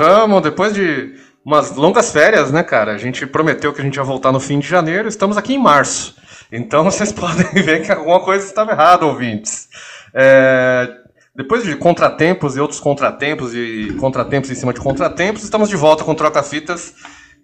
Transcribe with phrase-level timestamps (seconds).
[0.00, 1.14] Voltamos depois de
[1.44, 2.92] umas longas férias, né, cara?
[2.92, 5.58] A gente prometeu que a gente ia voltar no fim de janeiro, estamos aqui em
[5.58, 6.16] março.
[6.50, 9.68] Então vocês podem ver que alguma coisa estava errada, ouvintes.
[10.14, 10.88] É,
[11.36, 16.02] depois de contratempos e outros contratempos e contratempos em cima de contratempos, estamos de volta
[16.02, 16.94] com Troca-Fitas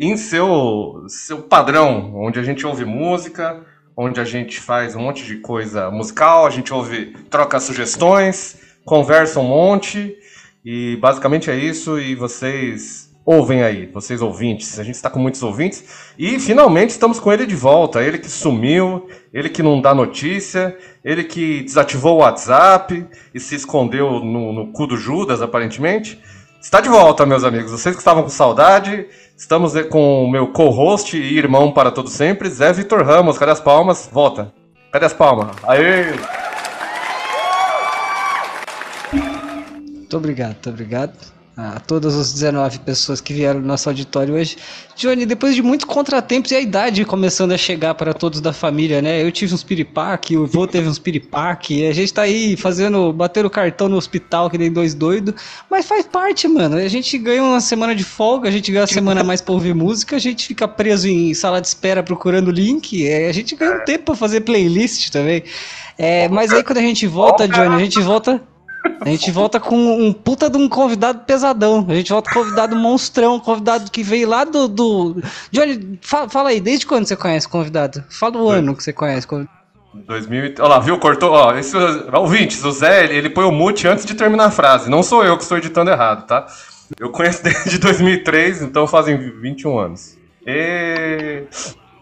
[0.01, 5.27] em seu, seu padrão, onde a gente ouve música, onde a gente faz um monte
[5.27, 10.17] de coisa musical, a gente ouve, troca sugestões, conversa um monte,
[10.67, 15.43] e basicamente é isso, e vocês ouvem aí, vocês ouvintes, a gente está com muitos
[15.43, 15.85] ouvintes,
[16.19, 20.77] e finalmente estamos com ele de volta, ele que sumiu, ele que não dá notícia,
[21.05, 26.21] ele que desativou o WhatsApp e se escondeu no, no cu do Judas, aparentemente,
[26.61, 31.15] está de volta, meus amigos, vocês que estavam com saudade, Estamos com o meu co-host
[31.15, 33.37] e irmão para todo sempre, Zé Vitor Ramos.
[33.37, 34.09] Cadê as palmas?
[34.11, 34.51] Volta.
[34.91, 35.55] Cadê as palmas?
[35.65, 36.46] Aê!
[40.07, 44.57] Muito obrigado, muito obrigado a todas as 19 pessoas que vieram no nosso auditório hoje.
[44.95, 49.01] Johnny, depois de muitos contratempos e a idade começando a chegar para todos da família,
[49.03, 49.21] né?
[49.21, 53.45] Eu tive uns piripaque, o vô teve uns piripaque, a gente tá aí fazendo, bater
[53.45, 55.35] o cartão no hospital que nem dois doidos,
[55.69, 56.77] mas faz parte, mano.
[56.77, 59.75] A gente ganha uma semana de folga, a gente ganha uma semana mais pra ouvir
[59.75, 63.85] música, a gente fica preso em sala de espera procurando link, a gente ganha um
[63.85, 65.43] tempo pra fazer playlist também.
[65.99, 68.43] É, mas aí quando a gente volta, Johnny, a gente volta
[69.01, 71.87] a gente volta com um puta de um convidado pesadão.
[71.89, 74.69] A gente volta com um convidado monstrão, convidado que veio lá do.
[74.69, 75.23] do...
[75.51, 78.05] Johnny, fala, fala aí, desde quando você conhece o convidado?
[78.09, 79.27] Fala o ano que você conhece.
[79.27, 80.99] 2000, olha lá, viu?
[80.99, 81.31] Cortou.
[81.31, 81.77] Ó, esse,
[82.13, 84.91] ouvintes, o Zé, ele, ele põe o mute antes de terminar a frase.
[84.91, 86.47] Não sou eu que estou editando errado, tá?
[86.99, 90.17] Eu conheço desde 2003, então fazem 21 anos.
[90.47, 91.45] E...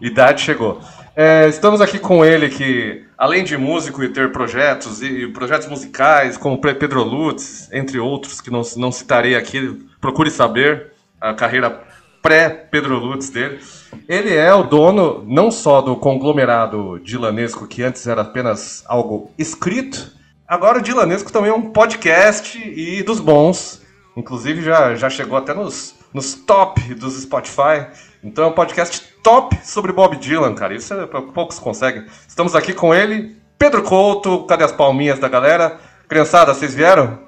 [0.01, 0.81] Idade chegou.
[1.15, 6.37] É, estamos aqui com ele que, além de músico e ter projetos, e projetos musicais,
[6.37, 11.81] como Pedro Lutz, entre outros, que não, não citarei aqui, procure saber a carreira
[12.21, 13.59] pré-Pedro Lutz dele.
[14.07, 20.11] Ele é o dono não só do conglomerado Dilanesco, que antes era apenas algo escrito,
[20.47, 23.81] agora o Dilanesco também é um podcast e dos bons.
[24.17, 27.87] Inclusive já, já chegou até nos, nos top dos Spotify.
[28.23, 30.73] Então é um podcast top sobre Bob Dylan, cara.
[30.73, 32.05] Isso é, poucos conseguem.
[32.25, 34.45] Estamos aqui com ele, Pedro Couto.
[34.45, 35.77] Cadê as palminhas da galera?
[36.07, 37.19] Criançada, vocês vieram?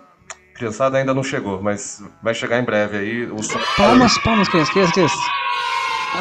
[0.56, 3.26] Criançada ainda não chegou, mas vai chegar em breve aí.
[3.26, 3.36] O
[3.76, 5.20] Palmas, palmas, crianças, crianças.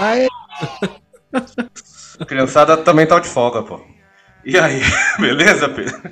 [0.01, 0.27] Aê!
[2.27, 3.81] Criançada também tá de folga, pô.
[4.45, 4.81] E aí,
[5.21, 6.03] beleza, Pedro?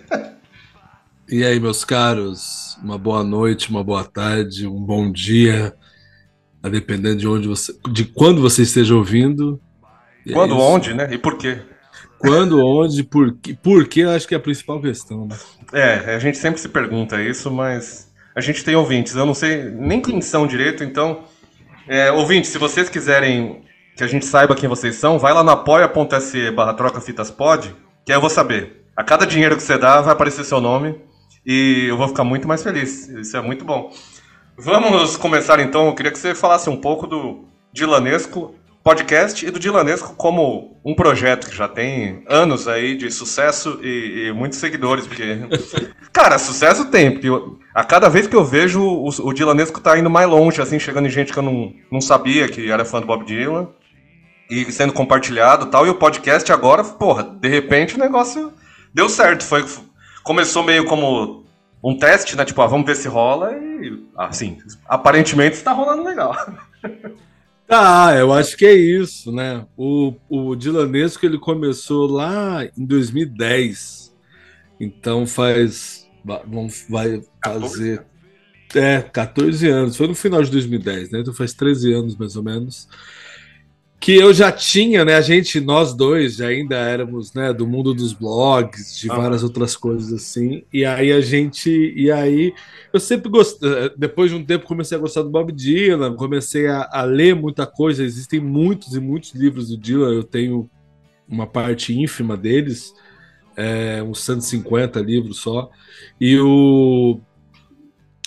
[1.28, 5.74] E aí, meus caros, uma boa noite, uma boa tarde, um bom dia
[6.64, 9.60] a depender de onde você, de quando você esteja ouvindo.
[10.32, 11.06] Quando, é onde, né?
[11.12, 11.58] E por quê?
[12.18, 13.54] Quando, onde, por quê?
[13.62, 14.04] Por quê?
[14.04, 15.26] Acho que é a principal questão.
[15.26, 15.36] Né?
[15.74, 19.14] É, a gente sempre se pergunta isso, mas a gente tem ouvintes.
[19.14, 21.24] Eu não sei nem quem são direito, então.
[21.86, 23.62] É, ouvintes, se vocês quiserem
[23.94, 27.76] que a gente saiba quem vocês são, vai lá no apoia.se barra troca fitas pod,
[28.06, 28.86] que aí eu vou saber.
[28.96, 30.98] A cada dinheiro que você dá, vai aparecer seu nome
[31.44, 33.06] e eu vou ficar muito mais feliz.
[33.10, 33.92] Isso é muito bom.
[34.56, 35.88] Vamos começar então.
[35.88, 38.54] Eu queria que você falasse um pouco do Dilanesco
[38.84, 44.26] podcast e do Dilanesco como um projeto que já tem anos aí de sucesso e,
[44.28, 45.38] e muitos seguidores, porque
[46.12, 49.98] cara, sucesso tem, porque eu, a cada vez que eu vejo o, o Dilanesco tá
[49.98, 53.00] indo mais longe, assim, chegando em gente que eu não, não sabia que era fã
[53.00, 53.68] do Bob Dylan
[54.50, 58.52] e sendo compartilhado, tal, e o podcast agora, porra, de repente o negócio
[58.92, 59.64] deu certo, foi
[60.22, 61.43] começou meio como
[61.84, 62.46] um teste, né?
[62.46, 64.56] Tipo, ah, vamos ver se rola e, assim,
[64.86, 66.34] aparentemente está rolando legal.
[67.66, 69.64] Tá, eu acho que é isso, né?
[69.74, 74.14] O, o Dilanesco ele começou lá em 2010,
[74.78, 78.00] então faz, vamos, vai fazer, 14?
[78.74, 81.20] é, 14 anos, foi no final de 2010, né?
[81.20, 82.86] Então faz 13 anos mais ou menos
[84.04, 85.14] que eu já tinha, né?
[85.14, 90.12] A gente, nós dois, ainda éramos, né, do mundo dos blogs, de várias outras coisas
[90.12, 90.62] assim.
[90.70, 92.52] E aí a gente, e aí
[92.92, 93.90] eu sempre gostei.
[93.96, 97.64] Depois de um tempo comecei a gostar do Bob Dylan, comecei a, a ler muita
[97.64, 98.04] coisa.
[98.04, 100.12] Existem muitos e muitos livros do Dylan.
[100.12, 100.68] Eu tenho
[101.26, 102.92] uma parte ínfima deles,
[103.56, 105.70] é, uns 150 livros só.
[106.20, 107.20] E o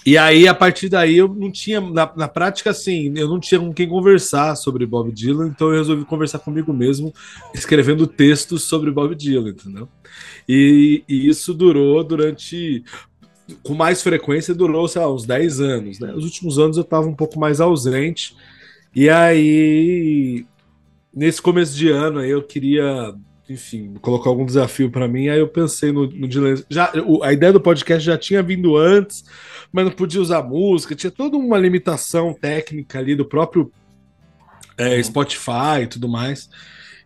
[0.08, 3.60] e aí, a partir daí, eu não tinha, na, na, prática, assim, eu não tinha
[3.60, 7.14] com quem conversar sobre Bob Dylan, então eu resolvi conversar comigo mesmo,
[7.54, 9.90] escrevendo textos sobre Bob Dylan, entendeu?
[10.48, 12.86] E, e isso durou durante.
[13.62, 16.14] Com mais frequência, durou, sei lá, uns 10 anos, né?
[16.14, 18.34] Os últimos anos eu estava um pouco mais ausente,
[18.96, 20.46] e aí,
[21.14, 23.14] nesse começo de ano, aí eu queria
[23.50, 26.56] enfim, colocou algum desafio para mim, aí eu pensei no, no Dylan.
[26.70, 29.24] Já, o, a ideia do podcast já tinha vindo antes,
[29.72, 33.72] mas não podia usar música, tinha toda uma limitação técnica ali do próprio
[34.78, 36.50] é, Spotify e tudo mais.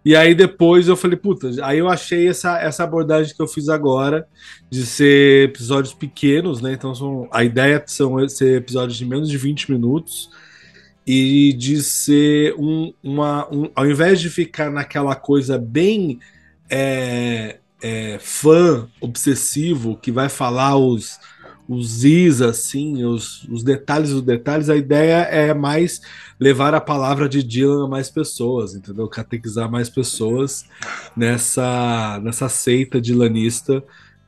[0.03, 3.69] E aí depois eu falei, puta, aí eu achei essa, essa abordagem que eu fiz
[3.69, 4.27] agora,
[4.67, 6.73] de ser episódios pequenos, né?
[6.73, 10.29] Então são, a ideia são ser episódios de menos de 20 minutos
[11.13, 13.45] e de ser um, uma.
[13.53, 16.21] Um, ao invés de ficar naquela coisa bem
[16.69, 21.19] é, é, fã obsessivo que vai falar os
[21.67, 26.01] os is, assim, os, os detalhes dos detalhes, a ideia é mais
[26.37, 29.07] levar a palavra de Dylan a mais pessoas, entendeu?
[29.07, 30.65] Catequizar mais pessoas
[31.15, 33.81] nessa, nessa seita dilanista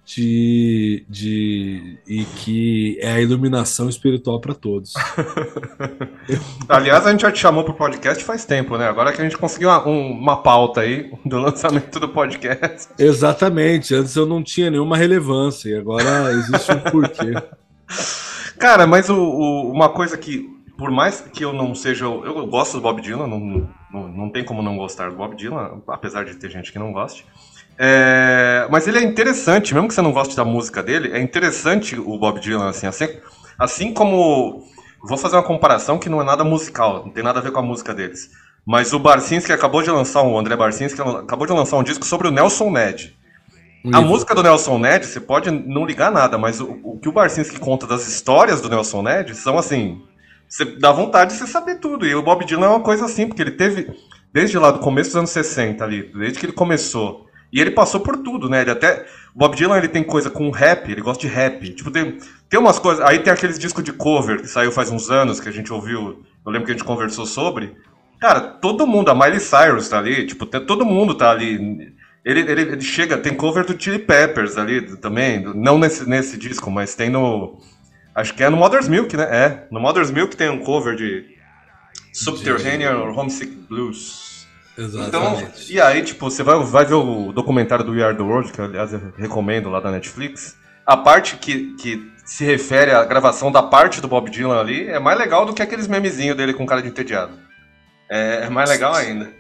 [0.06, 4.94] de, de e que é a iluminação espiritual para todos.
[6.68, 8.88] Aliás, a gente já te chamou para o podcast faz tempo, né?
[8.88, 12.90] Agora que a gente conseguiu uma, uma pauta aí do lançamento do podcast.
[13.00, 13.96] Exatamente.
[13.96, 17.34] Antes eu não tinha nenhuma relevância e agora existe um porquê.
[18.60, 22.06] Cara, mas o, o, uma coisa que, por mais que eu não seja.
[22.06, 25.82] Eu gosto do Bob Dylan, não, não, não tem como não gostar do Bob Dylan,
[25.88, 27.26] apesar de ter gente que não goste.
[27.78, 32.00] É, mas ele é interessante, mesmo que você não goste da música dele, é interessante
[32.00, 33.08] o Bob Dylan, assim, assim,
[33.58, 34.64] assim como.
[35.06, 37.60] Vou fazer uma comparação que não é nada musical, não tem nada a ver com
[37.60, 38.30] a música deles.
[38.66, 42.30] Mas o Barcinski acabou de lançar, o André Barcinski acabou de lançar um disco sobre
[42.30, 43.14] o Nelson Ned.
[43.92, 47.12] A música do Nelson Ned, você pode não ligar nada, mas o, o que o
[47.12, 50.02] Barcinski conta das histórias do Nelson Ned são assim.
[50.48, 52.06] Você dá vontade de você saber tudo.
[52.06, 53.92] E o Bob Dylan é uma coisa assim, porque ele teve,
[54.32, 58.00] desde lá do começo dos anos 60 ali, desde que ele começou e ele passou
[58.00, 58.62] por tudo, né?
[58.62, 59.06] Ele até.
[59.36, 61.70] O Bob Dylan ele tem coisa com rap, ele gosta de rap.
[61.70, 62.18] Tipo, tem,
[62.50, 63.06] tem umas coisas.
[63.06, 66.24] Aí tem aqueles discos de cover que saiu faz uns anos que a gente ouviu.
[66.44, 67.76] Eu lembro que a gente conversou sobre.
[68.20, 71.94] Cara, todo mundo, a Miley Cyrus tá ali, tipo, todo mundo tá ali.
[72.26, 75.40] Ele, ele, ele chega, tem cover do Chili Peppers ali também.
[75.54, 77.60] Não nesse, nesse disco, mas tem no.
[78.16, 79.28] Acho que é no Mother's Milk, né?
[79.30, 79.68] É.
[79.70, 81.36] No Mother's Milk tem um cover de
[82.12, 84.33] Subterranean Homesick Blues.
[84.78, 85.44] Exatamente.
[85.44, 88.52] Então, e aí, tipo, você vai, vai ver o documentário do We Are the World,
[88.52, 90.58] que aliás eu recomendo lá da Netflix.
[90.86, 95.00] A parte que, que se refere à gravação da parte do Bob Dylan ali é
[95.00, 97.38] mais legal do que aqueles memezinhos dele com cara de entediado.
[98.10, 99.32] É, é mais legal ainda.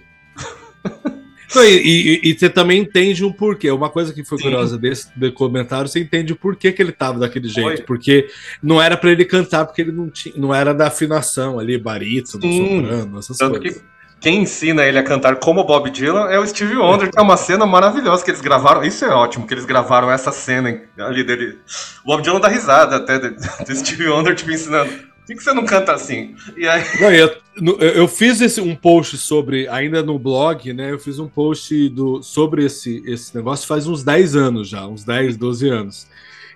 [1.56, 3.71] e, e, e, você também entende o porquê.
[3.71, 4.45] Uma coisa que foi Sim.
[4.45, 7.77] curiosa desse documentário, você entende o porquê que ele tava daquele jeito.
[7.77, 7.86] Foi.
[7.86, 8.27] Porque
[8.62, 12.44] não era para ele cantar, porque ele não, tinha, não era da afinação ali, barítono,
[12.44, 13.81] soprano, essas Tanto coisas.
[13.81, 13.93] Que
[14.24, 17.36] quem ensina ele a cantar como Bob Dylan é o Steve Wonder, que é uma
[17.36, 18.81] cena maravilhosa que eles gravaram.
[18.81, 21.60] Isso é ótimo, que eles gravaram essa cena ali dele.
[22.06, 24.90] O Bob Dylan dá risada até do Steve Wonder, tipo, ensinando.
[24.94, 26.36] Por que, que, você não canta assim?
[26.56, 26.84] E aí...
[27.02, 27.36] Não, eu,
[27.80, 30.90] eu, fiz esse, um post sobre, ainda no blog, né?
[30.90, 35.04] Eu fiz um post do, sobre esse, esse negócio faz uns 10 anos já, uns
[35.04, 36.08] 10, 12 anos.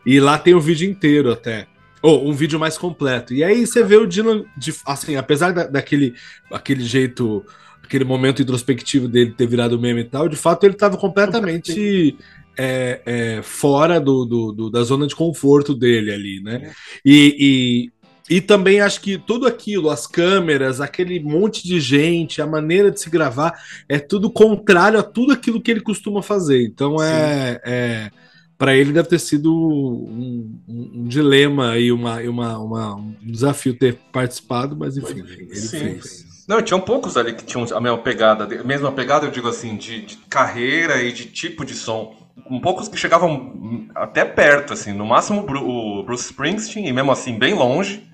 [0.05, 1.67] E lá tem o vídeo inteiro até.
[2.01, 3.33] Ou um vídeo mais completo.
[3.33, 6.13] E aí você vê o Dylan, de, assim, apesar da, daquele
[6.51, 7.43] aquele jeito,
[7.83, 12.15] aquele momento introspectivo dele ter virado meme e tal, de fato ele estava completamente
[12.57, 16.71] é, é, fora do, do, do, da zona de conforto dele ali, né?
[17.05, 17.89] E,
[18.29, 22.91] e, e, também acho que tudo aquilo, as câmeras, aquele monte de gente, a maneira
[22.91, 23.53] de se gravar,
[23.87, 26.63] é tudo contrário a tudo aquilo que ele costuma fazer.
[26.63, 28.11] Então é, é
[28.57, 33.77] para ele deve ter sido um, um, um dilema e uma, uma, uma, um desafio
[33.77, 35.79] ter participado, mas enfim, ele Sim.
[35.79, 36.27] fez.
[36.47, 39.75] Não, tinham poucos ali que tinham a mesma pegada, a mesma pegada, eu digo assim,
[39.75, 42.15] de, de carreira e de tipo de som.
[42.49, 47.37] Um poucos que chegavam até perto, assim, no máximo o Bruce Springsteen, e mesmo assim
[47.37, 48.09] bem longe,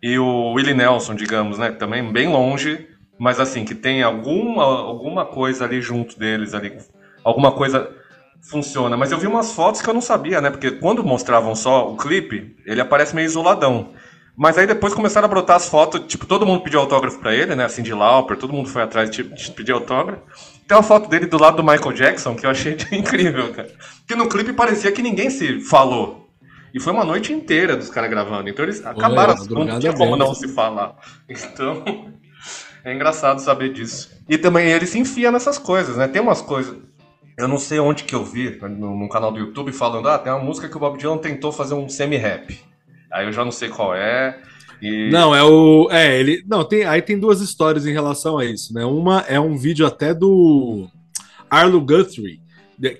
[0.00, 2.86] e o Willie Nelson, digamos, né, também bem longe,
[3.18, 6.78] mas assim, que tem alguma, alguma coisa ali junto deles, ali,
[7.24, 7.90] alguma coisa
[8.42, 8.96] funciona.
[8.96, 10.50] Mas eu vi umas fotos que eu não sabia, né?
[10.50, 13.92] Porque quando mostravam só o clipe, ele aparece meio isoladão.
[14.36, 17.56] Mas aí depois começaram a brotar as fotos, tipo, todo mundo pediu autógrafo para ele,
[17.56, 17.64] né?
[17.64, 20.22] Assim, de Lauper, todo mundo foi atrás de, de pedir autógrafo.
[20.66, 23.68] Tem uma foto dele do lado do Michael Jackson que eu achei incrível, cara.
[24.06, 26.28] Que no clipe parecia que ninguém se falou.
[26.72, 28.48] E foi uma noite inteira dos caras gravando.
[28.48, 30.94] Então eles acabaram, não tinha como não se falar.
[31.28, 31.82] Então,
[32.84, 34.10] é engraçado saber disso.
[34.28, 36.06] E também ele se enfia nessas coisas, né?
[36.06, 36.76] Tem umas coisas.
[37.38, 40.32] Eu não sei onde que eu vi, no, no, canal do YouTube, falando, ah, tem
[40.32, 42.58] uma música que o Bob Dylan tentou fazer um semi-rap.
[43.12, 44.36] Aí eu já não sei qual é.
[44.82, 45.08] E...
[45.10, 45.88] Não, é o.
[45.88, 46.44] É, ele.
[46.48, 48.84] Não, tem, aí tem duas histórias em relação a isso, né?
[48.84, 50.88] Uma é um vídeo até do
[51.48, 52.40] Arlo Guthrie,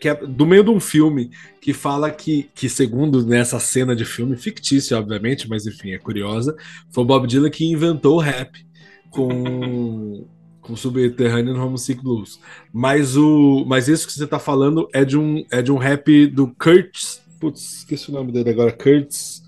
[0.01, 1.31] que é do meio de um filme,
[1.61, 6.57] que fala que, que segundo nessa cena de filme, fictícia, obviamente, mas enfim, é curiosa,
[6.91, 8.65] foi o Bob Dylan que inventou o rap
[9.11, 10.25] com
[10.69, 12.39] com Subterrâneo no Homesick Blues.
[12.71, 16.27] Mas o, mas isso que você tá falando é de um é de um rap
[16.27, 17.23] do Kurtz.
[17.41, 19.43] Putz, esqueci o nome dele agora, Kurtz.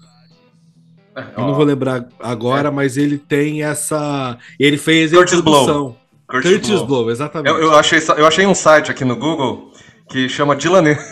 [1.15, 2.71] Eu não vou lembrar agora, é.
[2.71, 4.39] mas ele tem essa.
[4.59, 5.97] Ele fez Curtis Blow.
[6.27, 6.87] Curtis, Curtis Blow.
[6.87, 7.53] Blow, exatamente.
[7.53, 9.73] Eu, eu, achei, eu achei um site aqui no Google
[10.09, 11.05] que chama Dylanesco.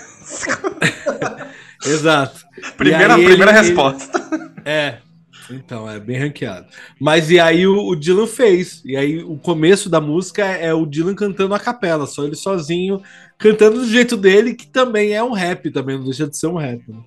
[1.85, 2.41] Exato.
[2.77, 4.19] Primeira, primeira ele, resposta.
[4.33, 4.99] Ele, é.
[5.51, 6.67] Então, é bem ranqueado.
[7.01, 8.83] Mas e aí o, o, Dylan fez.
[8.85, 13.03] E aí o começo da música é, o Dylan cantando a capela, só ele sozinho,
[13.39, 16.57] cantando do jeito dele, que também é um rap, também não deixa de ser um
[16.57, 16.83] rap.
[16.89, 16.99] Né?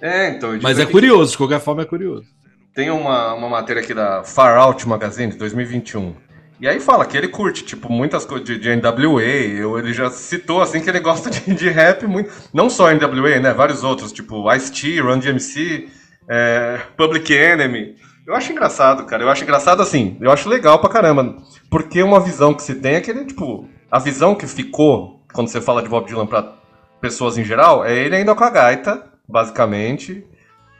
[0.00, 0.58] É, então.
[0.62, 2.26] Mas é curioso, de qualquer forma é curioso.
[2.74, 6.14] Tem uma, uma matéria aqui da Far Out Magazine de 2021.
[6.62, 10.62] E aí fala que ele curte, tipo, muitas coisas de, de NWA, ele já citou,
[10.62, 14.50] assim, que ele gosta de, de rap muito, não só NWA, né, vários outros, tipo
[14.54, 15.88] Ice-T, Run DMC,
[16.32, 17.96] é, Public Enemy.
[18.26, 21.36] Eu acho engraçado, cara, eu acho engraçado assim, eu acho legal pra caramba,
[21.68, 25.48] porque uma visão que se tem é que ele, tipo, a visão que ficou, quando
[25.48, 26.54] você fala de Bob Dylan pra
[27.00, 30.24] pessoas em geral, é ele ainda com a gaita, basicamente,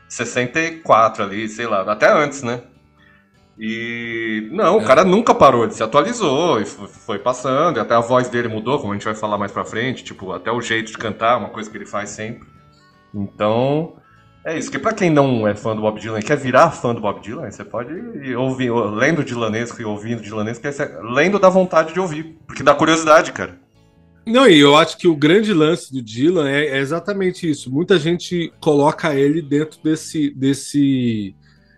[0.09, 2.63] 64 ali, sei lá, até antes, né?
[3.59, 4.85] E não, o é.
[4.85, 8.79] cara nunca parou, ele se atualizou e foi passando, e até a voz dele mudou,
[8.79, 11.51] como a gente vai falar mais pra frente, tipo, até o jeito de cantar, uma
[11.51, 12.49] coisa que ele faz sempre.
[13.13, 13.97] Então,
[14.45, 16.95] é isso, que pra quem não é fã do Bob Dylan e quer virar fã
[16.95, 20.73] do Bob Dylan, você pode ir ouvir, lendo Dylanesco e ouvindo Dylanesco, é,
[21.03, 23.61] lendo dá vontade de ouvir, porque dá curiosidade, cara.
[24.27, 27.73] Não, e eu acho que o grande lance do Dylan é, é exatamente isso.
[27.73, 31.35] Muita gente coloca ele dentro desse, desse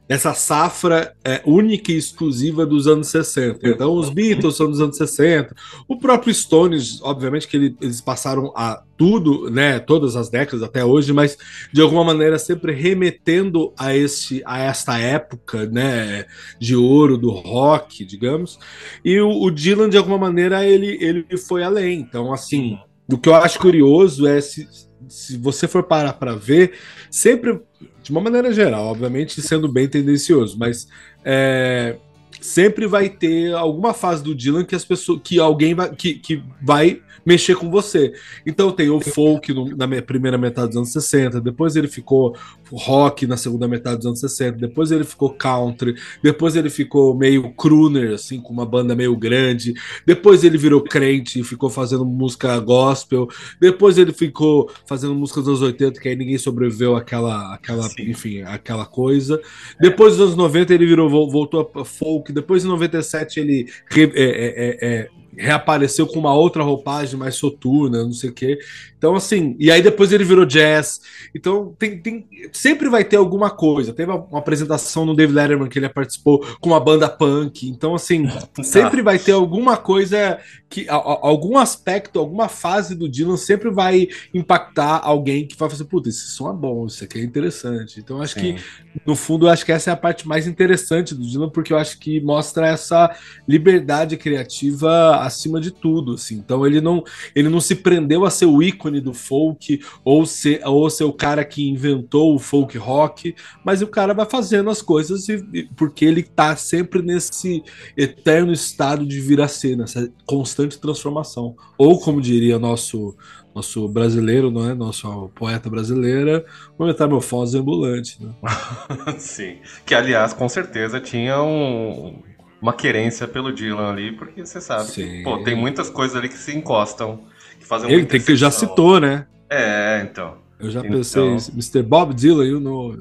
[0.09, 3.67] essa safra é, única e exclusiva dos anos 60.
[3.67, 5.55] Então, os Beatles são dos anos 60.
[5.89, 10.85] O próprio Stones, obviamente, que ele, eles passaram a tudo, né, todas as décadas até
[10.85, 11.37] hoje, mas
[11.73, 16.27] de alguma maneira sempre remetendo a este a esta época, né,
[16.61, 18.59] de ouro do rock, digamos.
[19.05, 22.01] E o, o Dylan de alguma maneira ele ele foi além.
[22.01, 22.79] Então, assim,
[23.11, 24.69] o que eu acho curioso é se,
[25.09, 26.75] se você for parar para ver,
[27.11, 27.61] sempre
[28.05, 30.87] de uma maneira geral, obviamente sendo bem tendencioso, mas
[31.25, 31.97] é,
[32.39, 36.43] sempre vai ter alguma fase do Dylan que as pessoas, que alguém vai, que, que
[36.63, 38.12] vai mexer com você.
[38.45, 42.37] Então tem o folk no, na primeira metade dos anos 60, depois ele ficou
[42.73, 47.52] rock na segunda metade dos anos 60, depois ele ficou country, depois ele ficou meio
[47.54, 49.75] crooner, assim, com uma banda meio grande,
[50.07, 53.28] depois ele virou crente e ficou fazendo música gospel,
[53.61, 58.43] depois ele ficou fazendo música dos anos 80, que aí ninguém sobreviveu àquela, àquela enfim,
[58.43, 59.40] aquela coisa.
[59.81, 64.09] Depois dos anos 90 ele virou, voltou a folk, depois em 97 ele é, é,
[64.14, 68.59] é, é reapareceu com uma outra roupagem mais soturna, não sei o quê.
[69.05, 71.00] Então, assim, e aí depois ele virou jazz.
[71.35, 73.93] Então, tem, tem, sempre vai ter alguma coisa.
[73.93, 77.69] Teve uma apresentação no David Letterman que ele participou com uma banda punk.
[77.69, 78.26] Então, assim,
[78.64, 80.38] sempre vai ter alguma coisa
[80.71, 86.09] que algum aspecto, alguma fase do Dylan sempre vai impactar alguém que vai fazer, puta,
[86.09, 88.00] esse som é bom, isso aqui é interessante.
[88.00, 88.57] Então, acho Sim.
[88.57, 88.64] que
[89.07, 91.79] no fundo, eu acho que essa é a parte mais interessante do Dylan, porque eu
[91.79, 93.14] acho que mostra essa
[93.47, 96.37] liberdade criativa acima de tudo, assim.
[96.37, 97.02] Então, ele não
[97.35, 101.12] ele não se prendeu a ser o ícone do folk, ou ser, ou ser o
[101.12, 106.04] cara que inventou o folk rock, mas o cara vai fazendo as coisas e, porque
[106.04, 107.62] ele tá sempre nesse
[107.97, 111.57] eterno estado de vir-a-ser, nessa constante transformação.
[111.78, 113.16] Ou, como diria nosso
[113.54, 114.75] nosso brasileiro, não é?
[114.75, 116.45] Nosso poeta brasileira,
[116.76, 118.19] uma metamorfose ambulante.
[118.21, 118.35] Né?
[119.16, 119.59] Sim.
[119.87, 122.21] Que, aliás, com certeza tinha um,
[122.61, 125.09] uma querência pelo Dylan ali, porque você sabe Sim.
[125.09, 127.25] que pô, tem muitas coisas ali que se encostam
[127.59, 129.27] que fazem Ele tem que já citou, né?
[129.51, 130.39] É, então.
[130.59, 131.83] Eu já então, pensei, Mr.
[131.83, 132.95] Bob Dylan, you know.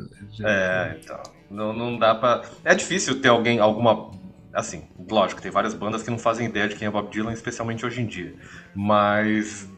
[0.44, 1.20] É, então.
[1.50, 2.42] Não, não dá pra.
[2.64, 4.12] É difícil ter alguém, alguma.
[4.52, 7.86] Assim, lógico, tem várias bandas que não fazem ideia de quem é Bob Dylan, especialmente
[7.86, 8.34] hoje em dia.
[8.76, 9.70] Mas.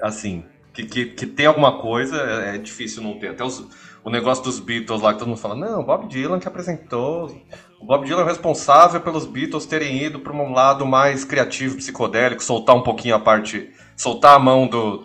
[0.00, 3.28] Assim, que, que, que tem alguma coisa, é, é difícil não ter.
[3.28, 3.64] Até os,
[4.04, 7.40] o negócio dos Beatles lá, que todo mundo fala, não, Bob Dylan que apresentou.
[7.82, 12.42] O Bob Dylan é responsável pelos Beatles terem ido para um lado mais criativo, psicodélico,
[12.42, 15.04] soltar um pouquinho a parte soltar a mão do,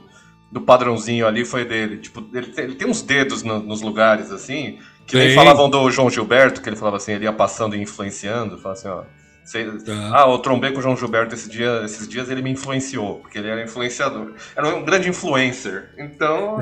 [0.52, 1.98] do padrãozinho ali foi dele.
[1.98, 6.08] Tipo, ele, ele tem uns dedos no, nos lugares, assim, que nem falavam do João
[6.08, 9.04] Gilberto, que ele falava assim, ele ia passando e influenciando, falava assim, ó.
[9.44, 10.14] Sei, uhum.
[10.14, 13.40] Ah, eu trombei com o João Gilberto esse dia, esses dias, ele me influenciou, porque
[13.40, 14.34] ele era influenciador.
[14.56, 15.96] Era um grande influencer.
[15.98, 16.60] Então,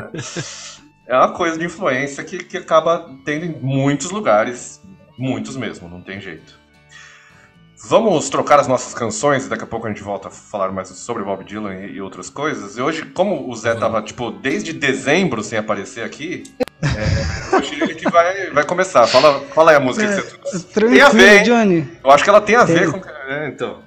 [1.07, 4.81] é uma coisa de influência que, que acaba tendo em muitos lugares,
[5.17, 6.65] muitos mesmo, não tem jeito.
[7.87, 10.89] Vamos trocar as nossas canções e daqui a pouco a gente volta a falar mais
[10.89, 12.77] sobre Bob Dylan e, outras coisas.
[12.77, 13.79] E hoje, como o Zé uhum.
[13.79, 16.43] tava, tipo, desde dezembro sem aparecer aqui,
[16.81, 19.05] é, hoje ele que vai, vai começar.
[19.05, 20.95] Fala, fala aí a música é, que você trouxe.
[20.95, 21.43] Tem a ver, hein?
[21.43, 21.87] Johnny.
[22.03, 22.75] Eu acho que ela tem a tem.
[22.75, 23.07] ver com.
[23.07, 23.83] É, então.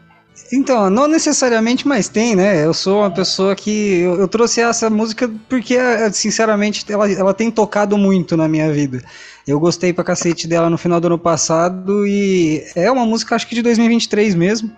[0.50, 2.64] Então, não necessariamente, mas tem, né?
[2.64, 4.00] Eu sou uma pessoa que.
[4.00, 5.76] Eu, eu trouxe essa música porque,
[6.12, 9.02] sinceramente, ela, ela tem tocado muito na minha vida.
[9.47, 13.47] Eu gostei pra cacete dela no final do ano passado e é uma música, acho
[13.47, 14.71] que de 2023 mesmo,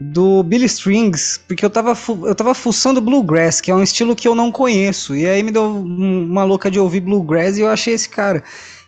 [0.00, 4.28] do Billy Strings, porque eu tava, eu tava fuçando bluegrass, que é um estilo que
[4.28, 7.94] eu não conheço, e aí me deu uma louca de ouvir bluegrass e eu achei
[7.94, 8.42] esse cara.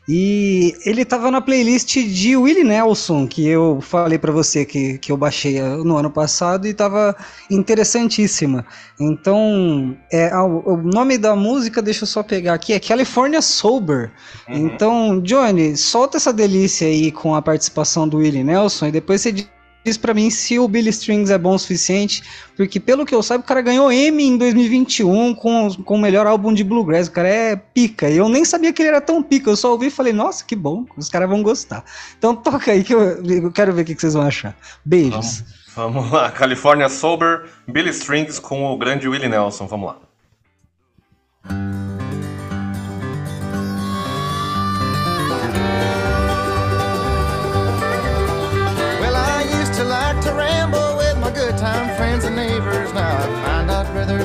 [0.09, 5.13] E ele tava na playlist de Willie Nelson, que eu falei para você que, que
[5.13, 7.15] eu baixei eh, no ano passado e tava
[7.51, 8.67] interessantíssima.
[8.99, 14.11] Então, é, o nome da música, deixa eu só pegar aqui, é California Sober.
[14.49, 14.57] Uhum.
[14.57, 19.33] Então, Johnny, solta essa delícia aí com a participação do Willie Nelson e depois você
[19.85, 22.23] diz para mim se o Billy Strings é bom o suficiente,
[22.57, 26.27] porque pelo que eu saiba, o cara ganhou Emmy em 2021 com, com o melhor
[26.27, 27.09] álbum de bluegrass.
[27.09, 28.09] O cara é pica.
[28.09, 29.51] E eu nem sabia que ele era tão pica.
[29.51, 31.85] Eu só ouvi e falei, nossa, que bom, os caras vão gostar.
[32.19, 34.57] Então toca aí que eu, eu quero ver o que, vocês vão achar.
[34.85, 35.45] Beijos.
[35.75, 39.67] Vamos, vamos lá, California Sober, Billy Strings com o grande Willie Nelson.
[39.67, 41.90] Vamos lá.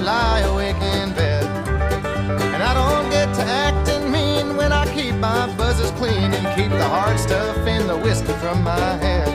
[0.06, 1.44] Lie awake in bed.
[2.54, 6.70] And I don't get to acting mean when I keep my buzzes clean and keep
[6.70, 9.28] the hard stuff in the whiskey from my head.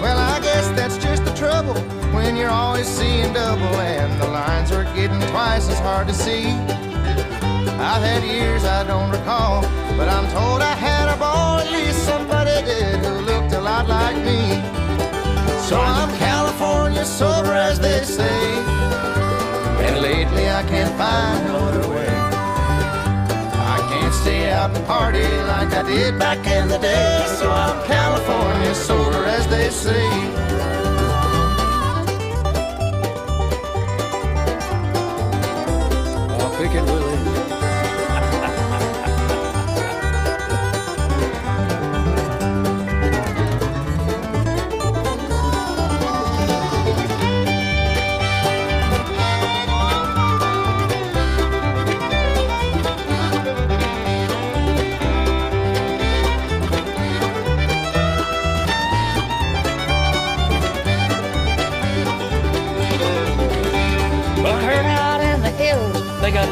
[0.00, 1.78] Well, I guess that's just the trouble
[2.14, 6.46] when you're always seeing double and the lines are getting twice as hard to see.
[7.90, 9.60] I've had years I don't recall,
[9.98, 13.86] but I'm told I had a ball, at least somebody did who looked a lot
[13.88, 14.40] like me.
[15.68, 18.69] So I'm California sober, as they say.
[20.30, 22.06] Lately I can't find no other way.
[22.06, 27.24] I can't stay out and party like I did back in the day.
[27.38, 30.79] So I'm California sober, as they say.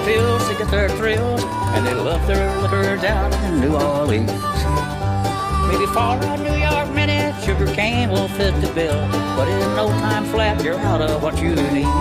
[0.09, 1.43] Pills to get their thrills,
[1.75, 4.31] and they love their liquor down in New Orleans.
[5.69, 9.89] Maybe for a New York minute, sugar cane will fit the bill, but in no
[10.01, 11.93] time flat, you're out of what you need.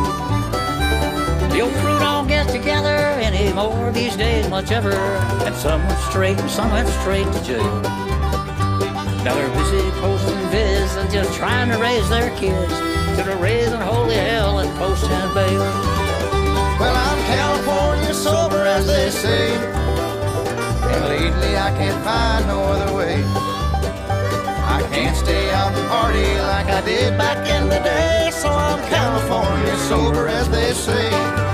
[1.52, 2.98] The old crew don't get together
[3.30, 4.96] anymore these days, much ever,
[5.46, 7.82] and some went straight and some went straight to jail.
[9.26, 12.74] Now they're busy posting vids and just trying to raise their kids
[13.18, 15.97] to the raising holy hell and posting bail.
[16.80, 19.56] Well, I'm California sober, as they say.
[20.94, 23.24] And lately I can't find no other way.
[24.76, 28.30] I can't stay out and party like I did back in the day.
[28.32, 31.47] So I'm California sober, as they say.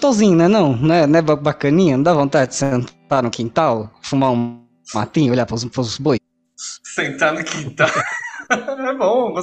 [0.00, 0.48] Gostosinho, né?
[0.48, 1.06] Não, né?
[1.06, 1.96] Não é bacaninha?
[1.96, 6.18] Não dá vontade de sentar no quintal, fumar um matinho, olhar para os, boi?
[6.56, 7.88] Sentar no quintal.
[8.50, 9.34] é bom.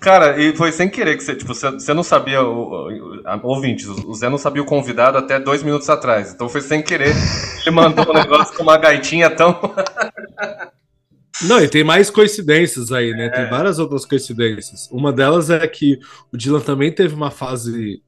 [0.00, 3.86] Cara, e foi sem querer que você, tipo, você, não sabia, o, o- a- ouvintes,
[3.86, 6.32] o Zé não sabia o convidado até dois minutos atrás.
[6.32, 7.14] Então foi sem querer.
[7.64, 9.60] Ele mandou um negócio com uma gaitinha tão.
[11.42, 13.28] Não, e tem mais coincidências aí, né?
[13.28, 14.88] Tem várias outras coincidências.
[14.90, 15.98] Uma delas é que
[16.32, 18.02] o Dylan também teve uma fase,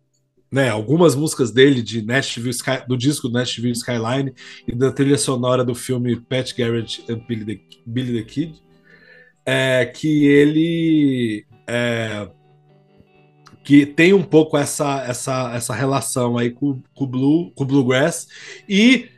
[0.50, 0.68] né?
[0.68, 4.32] Algumas músicas dele de Nashville Sky, do disco Nashville Skyline
[4.66, 8.62] e da trilha sonora do filme Pat Garrett and Billy the, Billy the Kid,
[9.44, 12.28] é que ele é,
[13.62, 18.26] que tem um pouco essa, essa, essa relação aí com, com blue, com bluegrass
[18.68, 19.08] e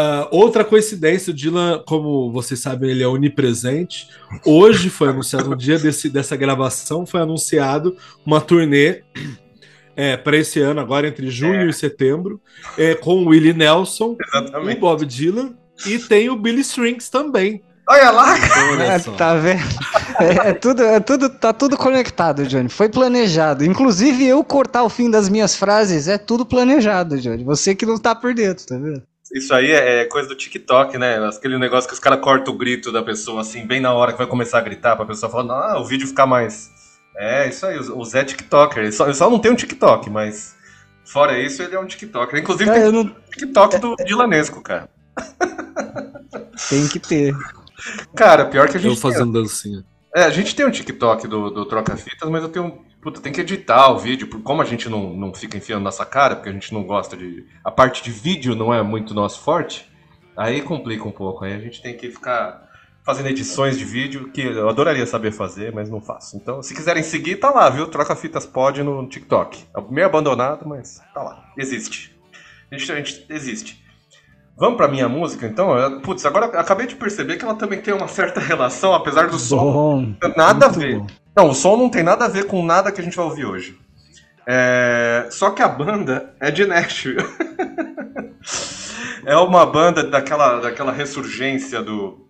[0.00, 4.06] ah, outra coincidência, o Dylan, como vocês sabem, ele é onipresente.
[4.46, 9.02] Hoje foi anunciado, no dia desse, dessa gravação, foi anunciado uma turnê
[10.16, 12.40] para esse ano, agora entre junho e setembro,
[12.76, 14.80] é, com o Willie Nelson, o Exatamente.
[14.80, 15.54] Bob Dylan
[15.86, 17.62] e tem o Billy Strings também.
[17.88, 18.38] Olha lá!
[18.38, 19.62] Então, olha É, tá vendo?
[20.20, 22.68] É, é tudo, é tudo, tá tudo conectado, Johnny.
[22.68, 23.64] Foi planejado.
[23.64, 27.44] Inclusive, eu cortar o fim das minhas frases é tudo planejado, Johnny.
[27.44, 29.02] Você que não tá por dentro, tá vendo?
[29.32, 31.18] Isso aí é é coisa do TikTok, né?
[31.26, 34.18] Aquele negócio que os caras cortam o grito da pessoa, assim, bem na hora que
[34.18, 36.70] vai começar a gritar, pra pessoa falar, ah, o vídeo ficar mais.
[37.18, 38.82] É, isso aí, o Zé é TikToker.
[38.84, 40.54] Ele só, ele só não tem um TikTok, mas
[41.04, 42.38] fora isso, ele é um TikToker.
[42.38, 44.88] Inclusive, Cara, tem eu não um TikTok do Dilanesco, cara.
[46.68, 47.34] tem que ter.
[48.14, 49.00] Cara, pior que a Eu gente.
[49.00, 49.84] tem- fazendo dancinha.
[50.14, 52.86] É, a gente tem um TikTok do, do Troca Fitas, mas eu tenho.
[53.00, 56.04] Puta, tem que editar o vídeo, porque como a gente não, não fica enfiando nossa
[56.04, 57.46] cara, porque a gente não gosta de.
[57.64, 59.88] A parte de vídeo não é muito nosso forte,
[60.36, 61.44] aí complica um pouco.
[61.44, 62.67] Aí a gente tem que ficar
[63.08, 66.36] fazendo edições de vídeo, que eu adoraria saber fazer, mas não faço.
[66.36, 67.86] Então, se quiserem seguir, tá lá, viu?
[67.86, 69.64] Troca Fitas Pod no TikTok.
[69.74, 71.42] É meio abandonado, mas tá lá.
[71.56, 72.14] Existe.
[72.70, 73.82] A gente, a gente existe.
[74.58, 76.02] Vamos pra minha música, então?
[76.02, 79.38] Putz, agora eu acabei de perceber que ela também tem uma certa relação, apesar do
[79.38, 80.14] som Bom.
[80.36, 80.98] nada a ver.
[80.98, 81.06] bom.
[81.34, 83.46] Não, o som não tem nada a ver com nada que a gente vai ouvir
[83.46, 83.80] hoje.
[84.46, 87.24] É, Só que a banda é de Nashville.
[89.24, 92.27] é uma banda daquela, daquela ressurgência do,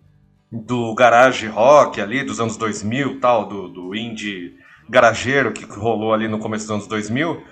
[0.51, 4.55] do garage rock ali dos anos 2000, tal, do, do indie
[4.89, 7.43] garageiro que rolou ali no começo dos anos 2000.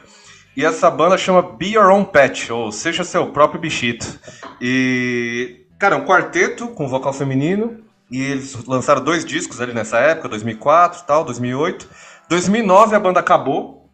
[0.55, 4.19] E essa banda chama Be Your Own Pet, ou seja seu próprio bichito.
[4.59, 7.85] E, cara, é um quarteto com vocal feminino.
[8.09, 11.87] E eles lançaram dois discos ali nessa época, 2004 tal, 2008.
[12.27, 13.89] 2009 a banda acabou,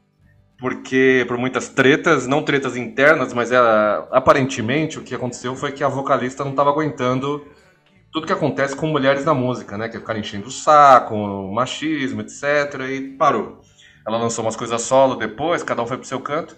[0.57, 5.83] porque por muitas tretas, não tretas internas, mas era, aparentemente o que aconteceu foi que
[5.83, 7.45] a vocalista não estava aguentando
[8.13, 9.89] tudo que acontece com mulheres na música, né?
[9.89, 11.17] Que é ficar enchendo o saco,
[11.51, 12.79] machismo, etc.
[12.91, 13.61] E parou.
[14.07, 16.55] Ela lançou umas coisas solo depois, cada um foi pro seu canto.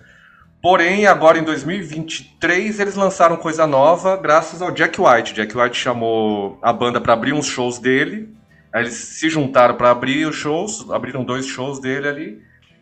[0.61, 5.33] Porém, agora em 2023 eles lançaram coisa nova graças ao Jack White.
[5.33, 8.35] Jack White chamou a banda para abrir uns shows dele.
[8.73, 12.41] Aí eles se juntaram para abrir os shows, abriram dois shows dele ali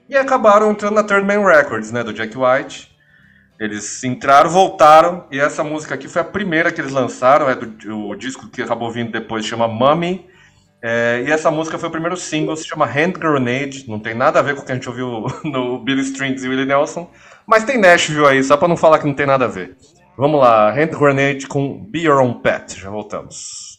[0.09, 2.92] e acabaram entrando na Third Man Records, né, do Jack White.
[3.63, 8.09] Eles entraram, voltaram e essa música aqui foi a primeira que eles lançaram, é do
[8.09, 10.27] o disco que acabou vindo depois chama Mummy.
[10.81, 14.39] É, e essa música foi o primeiro single, se chama Hand Grenade, não tem nada
[14.39, 17.09] a ver com o que a gente ouviu no Billy Strings e Willie Nelson,
[17.47, 19.77] mas tem Nashville aí, só pra não falar que não tem nada a ver.
[20.17, 23.72] Vamos lá, Hand Grenade com Be Your Own Pet, já voltamos.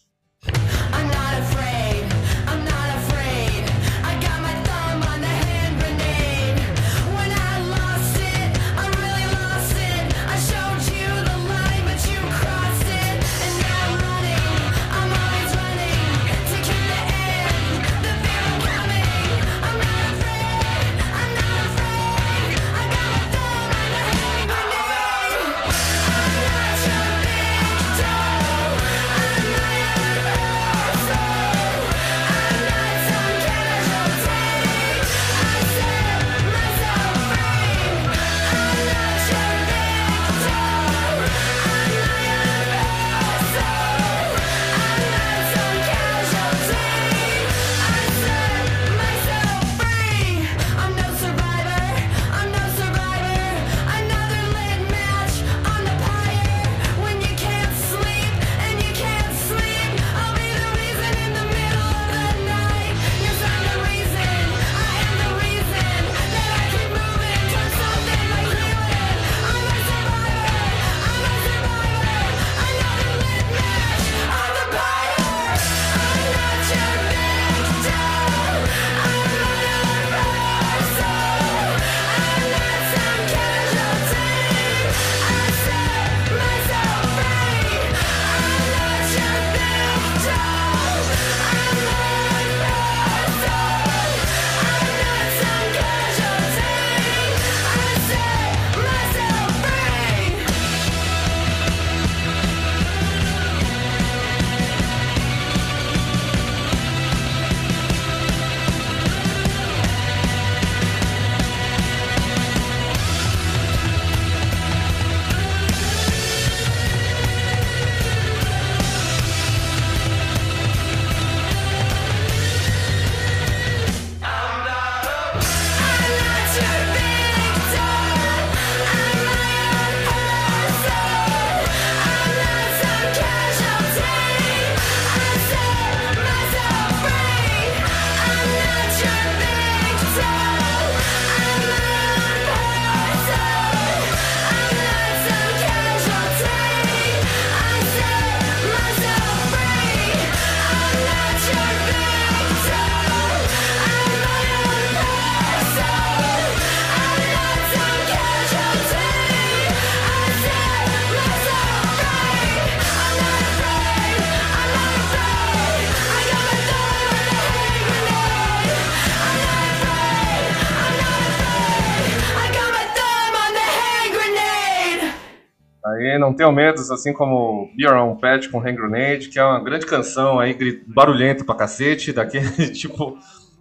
[176.25, 179.63] Não Tenham Medos, assim como Be Your Own Pet com Hand Grenade, que é uma
[179.63, 180.57] grande canção aí,
[180.87, 183.19] barulhenta pra cacete, daquele tipo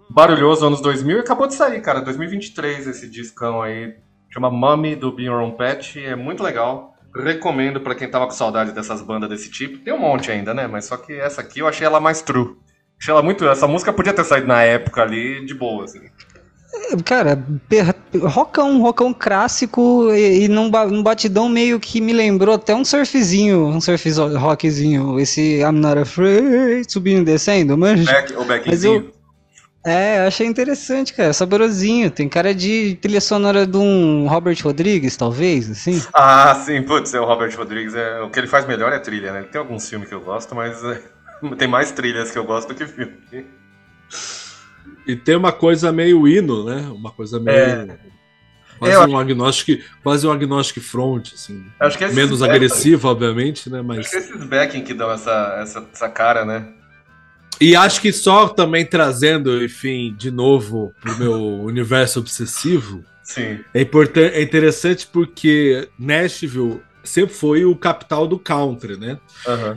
[0.10, 3.96] barulhoso anos 2000 e acabou de sair, cara, 2023 esse discão aí,
[4.32, 6.94] chama Mummy do Be Your Own Pet, é muito legal.
[7.14, 9.78] Recomendo pra quem tava com saudade dessas bandas desse tipo.
[9.80, 10.66] Tem um monte ainda, né?
[10.66, 12.56] Mas só que essa aqui eu achei ela mais true.
[13.00, 13.48] Achei ela muito.
[13.48, 16.00] Essa música podia ter saído na época ali de boa, assim.
[17.06, 17.44] Cara,
[18.24, 23.68] rockão, rockão clássico e, e num, num batidão meio que me lembrou até um surfzinho,
[23.68, 28.12] um surf rockzinho, esse I'm Not Afraid, subindo e descendo, manja?
[28.12, 29.12] Back, o Mas backzinho.
[29.86, 35.18] é, eu achei interessante, cara, saborosinho, tem cara de trilha sonora de um Robert Rodrigues,
[35.18, 36.02] talvez, assim.
[36.14, 37.94] Ah, sim, putz, é o Robert Rodrigues.
[37.94, 39.44] É, o que ele faz melhor é trilha, né?
[39.44, 41.02] Tem alguns filmes que eu gosto, mas é,
[41.58, 43.14] tem mais trilhas que eu gosto do que filme.
[45.08, 46.88] E tem uma coisa meio hino, né?
[46.94, 47.58] Uma coisa meio.
[47.58, 47.98] É.
[48.80, 51.64] Quase Eu um agnóstico, quase um agnóstico front, assim.
[51.80, 53.78] Acho Menos backing- agressivo, obviamente, né?
[53.80, 54.10] Acho Mas.
[54.10, 56.68] que esses backing que dão essa, essa, essa cara, né?
[57.62, 63.60] E acho que só também trazendo, enfim, de novo pro meu universo obsessivo, Sim.
[63.74, 69.18] é, importan- é interessante porque Nashville sempre foi o capital do country, né?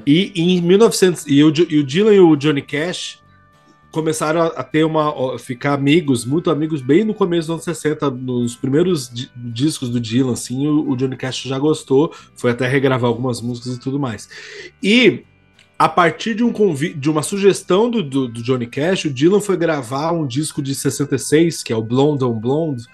[0.07, 3.21] E em 1900 e o, e o Dylan e o Johnny Cash
[3.97, 8.55] começaram a, ter uma ficar amigos, muito amigos bem no começo dos anos 60, nos
[8.55, 13.09] primeiros di- discos do Dylan, assim, o, o Johnny Cash já gostou, foi até regravar
[13.09, 14.29] algumas músicas e tudo mais.
[14.83, 15.25] E
[15.79, 19.57] a partir de um de uma sugestão do, do, do Johnny Cash, o Dylan foi
[19.57, 22.85] gravar um disco de 66, que é o Blonde on Blonde,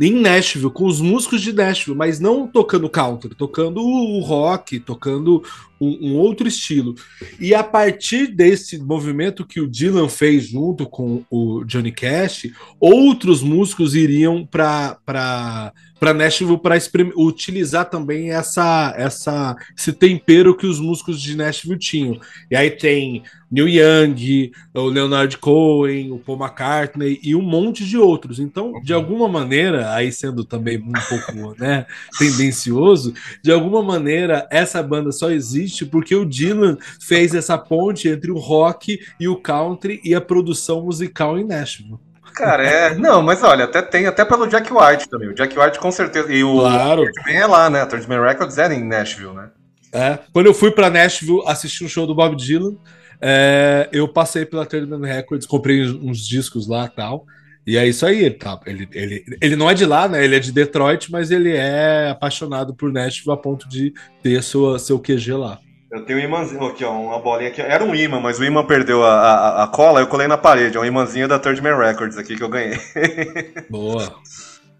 [0.00, 5.42] em Nashville, com os músicos de Nashville, mas não tocando country, tocando o rock, tocando
[5.80, 6.94] um, um outro estilo.
[7.40, 13.42] E a partir desse movimento que o Dylan fez junto com o Johnny Cash, outros
[13.42, 15.72] músicos iriam para
[16.14, 16.78] Nashville para
[17.16, 22.20] utilizar também essa, essa, esse tempero que os músicos de Nashville tinham.
[22.50, 27.96] E aí tem Neil Young, o Leonard Cohen, o Paul McCartney e um monte de
[27.96, 28.38] outros.
[28.38, 31.86] Então, de alguma maneira, aí sendo também um pouco né,
[32.18, 38.30] tendencioso, de alguma maneira essa banda só existe porque o Dylan fez essa ponte entre
[38.30, 41.98] o rock e o country e a produção musical em Nashville.
[42.38, 42.94] Cara, é.
[42.94, 45.28] Não, mas olha, até tem, até pelo Jack White também.
[45.28, 46.32] O Jack White com certeza.
[46.32, 47.04] E o Claro.
[47.26, 47.82] é lá, né?
[47.82, 49.50] A Man Records é em Nashville, né?
[49.92, 50.18] É.
[50.32, 52.76] Quando eu fui para Nashville assistir um show do Bob Dylan,
[53.20, 57.26] é, eu passei pela Third Man Records, comprei uns, uns discos lá e tal.
[57.66, 60.24] E é isso aí, ele, tá, ele, ele, ele não é de lá, né?
[60.24, 64.78] Ele é de Detroit, mas ele é apaixonado por Nashville a ponto de ter sua,
[64.78, 65.58] seu QG lá.
[65.90, 67.62] Eu tenho um imãzinho aqui, ó, uma bolinha aqui.
[67.62, 70.76] Era um imã, mas o imã perdeu a, a, a cola, eu colei na parede.
[70.76, 72.78] É um imãzinho da Third Man Records aqui que eu ganhei.
[73.70, 74.20] Boa.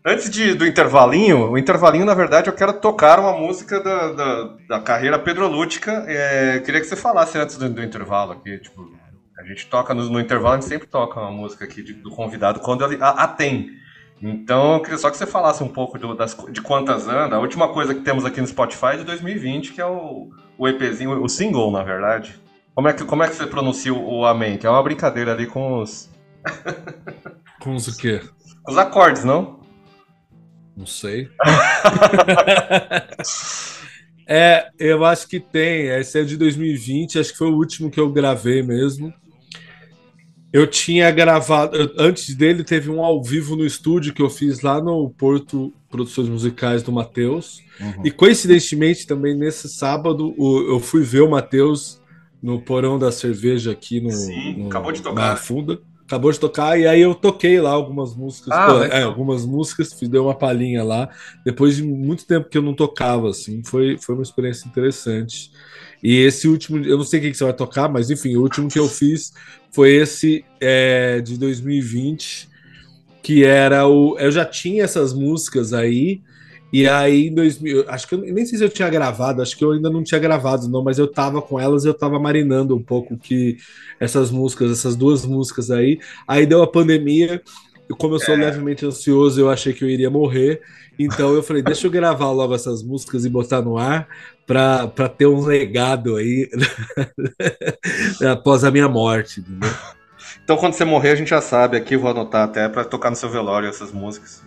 [0.05, 4.45] Antes de, do intervalinho, o intervalinho, na verdade, eu quero tocar uma música da, da,
[4.69, 6.05] da carreira Pedrolútica.
[6.07, 8.87] É, queria que você falasse antes do, do intervalo aqui, tipo,
[9.39, 12.11] a gente toca no, no intervalo, a gente sempre toca uma música aqui de- do
[12.11, 13.71] convidado quando ele a, a tem.
[14.21, 17.37] Então, eu queria só que você falasse um pouco do- das, de quantas anda.
[17.37, 20.69] A última coisa que temos aqui no Spotify é de 2020, que é o, o
[20.69, 22.39] EPzinho, o single, na verdade.
[22.75, 24.59] Como é que, como é que você pronuncia o, Amém?
[24.59, 26.11] Que é uma brincadeira ali com os,
[27.61, 28.21] Com os o quê?
[28.63, 29.59] com os acordes, não?
[30.77, 31.29] Não sei.
[34.29, 35.87] é, eu acho que tem.
[35.87, 39.13] Esse é de 2020, acho que foi o último que eu gravei mesmo.
[40.59, 41.77] Eu tinha gravado.
[41.97, 46.29] Antes dele, teve um ao vivo no estúdio que eu fiz lá no Porto Produções
[46.29, 47.63] Musicais do Matheus.
[48.05, 50.35] E coincidentemente, também nesse sábado,
[50.69, 52.01] eu fui ver o Matheus
[52.43, 55.15] no Porão da Cerveja aqui no, Sim, no acabou de tocar.
[55.15, 55.81] Barra Funda.
[56.05, 58.51] Acabou de tocar, e aí eu toquei lá algumas músicas.
[58.51, 58.99] Ah, pô, legal.
[58.99, 61.11] é, algumas músicas, fiz dei uma palhinha lá.
[61.45, 65.53] Depois de muito tempo que eu não tocava, assim, foi, foi uma experiência interessante.
[66.03, 68.69] E esse último, eu não sei o que você vai tocar, mas enfim, o último
[68.69, 69.33] que eu fiz
[69.71, 72.49] foi esse é, de 2020,
[73.23, 74.19] que era o.
[74.19, 76.21] Eu já tinha essas músicas aí,
[76.73, 79.65] e aí em 2000, acho que eu nem sei se eu tinha gravado, acho que
[79.65, 82.83] eu ainda não tinha gravado, não, mas eu tava com elas eu tava marinando um
[82.83, 83.57] pouco que
[83.99, 85.99] essas músicas, essas duas músicas aí.
[86.27, 87.43] Aí deu a pandemia,
[87.91, 90.61] e como eu sou levemente ansioso, eu achei que eu iria morrer.
[90.99, 94.09] Então eu falei, deixa eu gravar logo essas músicas e botar no ar
[94.47, 96.51] para ter um legado aí
[98.31, 99.45] após a minha morte.
[100.43, 103.17] Então, quando você morrer, a gente já sabe aqui, vou anotar até pra tocar no
[103.17, 104.43] seu velório essas músicas.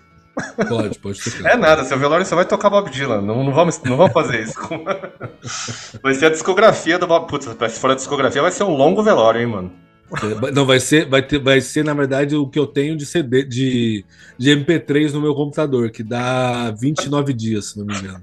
[0.67, 1.51] Pode, pode tocar.
[1.51, 3.21] É nada, seu velório você vai tocar Bob Dylan.
[3.21, 4.55] Não, não, vamos, não vamos fazer isso.
[6.01, 7.27] Vai ser a discografia do Bob.
[7.27, 9.71] Putz, se for a discografia, vai ser um longo velório, hein, mano.
[10.53, 13.43] Não, vai ser, vai, ter, vai ser, na verdade, o que eu tenho de CD,
[13.43, 14.05] de,
[14.37, 18.21] de MP3 no meu computador, que dá 29 dias, se não me engano.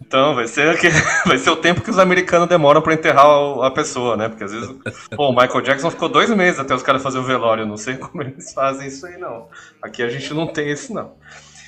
[0.00, 0.88] Então, vai ser, que,
[1.26, 3.26] vai ser o tempo que os americanos demoram pra enterrar
[3.62, 4.28] a pessoa, né?
[4.28, 4.68] Porque às vezes.
[5.14, 7.64] Pô, o Michael Jackson ficou dois meses até os caras fazerem o velório.
[7.64, 9.46] Não sei como eles fazem isso aí, não.
[9.80, 11.12] Aqui a gente não tem isso, não.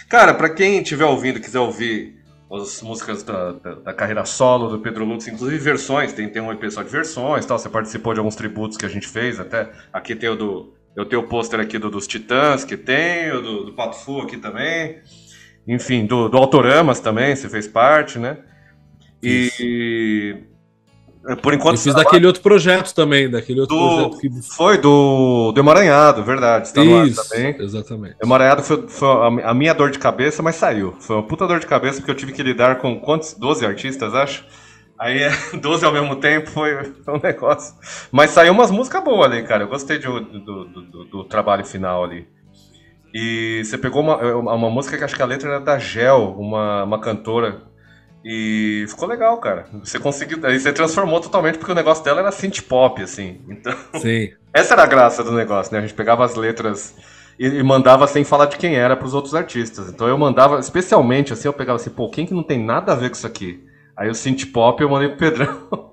[0.09, 2.22] Cara, pra quem estiver ouvindo, quiser ouvir
[2.55, 6.53] as músicas da, da, da carreira solo do Pedro Lutz, inclusive versões, tem, tem um
[6.53, 7.59] EP só de versões tal.
[7.59, 9.71] Você participou de alguns tributos que a gente fez, até.
[9.93, 10.75] Aqui tem o do.
[10.95, 14.21] Eu tenho o pôster aqui do, dos Titãs, que tem, o do, do Pato Fu
[14.21, 15.01] aqui também.
[15.67, 18.39] Enfim, do, do Autoramas também, você fez parte, né?
[19.23, 20.52] E.
[21.41, 21.77] Por enquanto.
[21.77, 24.31] Eu fiz daquele outro projeto também, daquele outro Do- projeto que.
[24.57, 26.67] Foi do, do Emaranhado, verdade.
[26.69, 27.57] Está Isso, também.
[27.61, 28.17] exatamente.
[28.23, 29.09] Emaranhado foi, foi
[29.45, 30.95] a, minha dor de cabeça, mas saiu.
[31.01, 33.35] Foi uma puta dor de cabeça porque eu tive que lidar com quantos?
[33.35, 34.45] 12 artistas, acho.
[34.99, 37.75] Aí é 12 ao mesmo tempo foi, foi um negócio.
[38.11, 39.65] Mas saiu umas músicas boas ali, cara.
[39.65, 42.27] Eu gostei de- do, do, do- do trabalho final ali.
[43.15, 46.85] E você pegou uma, uma música que acho que a letra era da Gel, uma,
[46.85, 47.63] uma cantora.
[48.25, 49.67] E ficou legal, cara.
[49.83, 50.39] Você conseguiu.
[50.45, 53.41] Aí você transformou totalmente, porque o negócio dela era synth pop, assim.
[53.49, 53.75] Então.
[54.01, 54.31] Sim.
[54.55, 55.79] Essa era a graça do negócio, né?
[55.79, 56.95] A gente pegava as letras
[57.39, 59.89] e, e mandava sem falar de quem era pros outros artistas.
[59.89, 62.97] Então eu mandava, especialmente assim, eu pegava assim, pô, quem que não tem nada a
[62.97, 63.65] ver com isso aqui?
[63.97, 65.93] Aí o synth pop eu mandei pro Pedrão.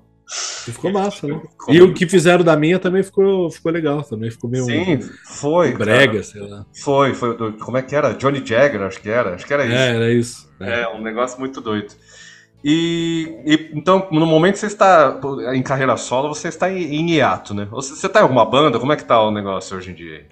[0.68, 1.40] E ficou massa, né?
[1.40, 5.00] Ficou E o que fizeram da minha também ficou, ficou legal, também ficou meio Sim,
[5.24, 5.72] foi.
[5.72, 6.22] brega, cara.
[6.22, 6.64] sei lá.
[6.72, 7.36] Foi, foi.
[7.36, 8.12] do- como é que era?
[8.14, 9.34] Johnny Jagger, acho que era.
[9.34, 9.74] Acho que era isso.
[9.74, 10.50] É, era isso.
[10.60, 10.82] É.
[10.82, 11.92] É, um negócio muito doido.
[12.62, 15.18] E, e, então, no momento que você está
[15.54, 17.66] em carreira solo, você está em, em hiato, né?
[17.70, 18.78] Você, você tá em alguma banda?
[18.78, 20.26] Como é que tá o negócio hoje em dia?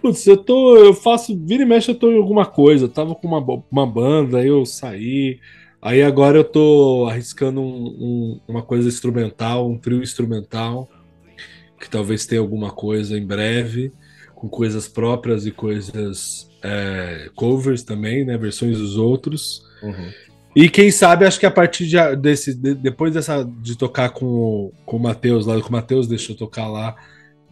[0.00, 0.76] Putz, eu tô.
[0.76, 1.38] Eu faço.
[1.38, 2.84] Vira e mexe, eu tô em alguma coisa.
[2.86, 5.38] Eu tava com uma, uma banda, aí eu saí.
[5.80, 10.88] Aí agora eu tô arriscando um- um- uma coisa instrumental, um trio instrumental,
[11.78, 13.92] que talvez tenha alguma coisa em breve,
[14.34, 18.36] com coisas próprias e coisas é, covers também, né?
[18.38, 19.62] Versões dos outros.
[20.54, 24.26] E quem sabe, acho que a partir de, desse, de- depois dessa de tocar com,
[24.26, 26.94] o- com o Matheus lá, que o Matheus deixou tocar lá,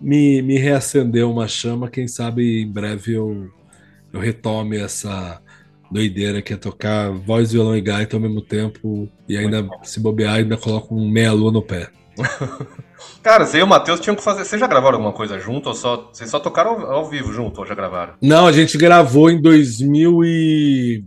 [0.01, 1.91] me, me reacendeu uma chama.
[1.91, 3.49] Quem sabe em breve eu,
[4.13, 5.41] eu retome essa
[5.91, 10.37] doideira que é tocar voz, violão e gaita ao mesmo tempo e ainda se bobear,
[10.37, 11.89] ainda coloco um meia lua no pé.
[13.23, 14.45] Cara, você e o Matheus tinham que fazer.
[14.45, 16.09] Vocês já gravaram alguma coisa junto ou só.
[16.13, 18.15] Vocês só tocaram ao, ao vivo junto ou já gravaram?
[18.21, 21.05] Não, a gente gravou em 2000 e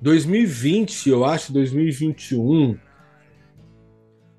[0.00, 2.76] 2020, eu acho, 2021.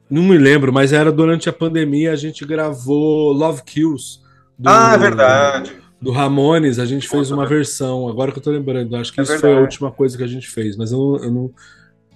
[0.10, 4.19] Não me lembro, mas era durante a pandemia, a gente gravou Love Kills.
[4.60, 5.74] do- ah, é verdade.
[6.02, 7.58] Do Ramones, a gente fez uma velho.
[7.58, 8.08] versão.
[8.10, 9.62] Agora que eu tô lembrando, acho que É isso foi a verdade.
[9.64, 11.51] última coisa que a gente fez, mas eu não, eu não-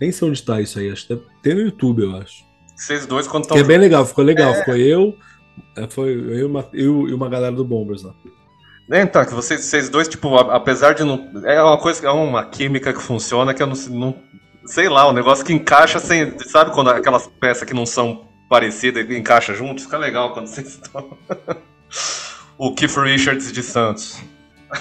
[0.02, 0.92] nem sei onde tá isso aí.
[0.92, 2.44] Acho que ter no YouTube, eu acho.
[2.76, 3.58] Vocês dois, quando estão.
[3.58, 4.54] é bem legal, ficou legal.
[4.56, 5.16] Ficou eu,
[5.78, 8.14] é, foi eu, e uma- eu e uma galera do Bombers lá.
[8.90, 11.32] Então, que vocês, vocês dois, tipo, apesar de não.
[11.44, 14.16] É uma coisa, é uma química que funciona que eu não, não.
[14.66, 16.38] Sei lá, um negócio que encaixa sem.
[16.40, 19.82] Sabe quando aquelas peças que não são parecidas encaixa junto?
[19.82, 21.18] Fica legal quando vocês estão.
[22.58, 24.18] o Keith Richards de Santos.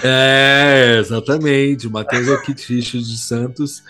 [0.03, 1.87] É, exatamente.
[1.87, 3.83] O Matheus é o Kit Richards de Santos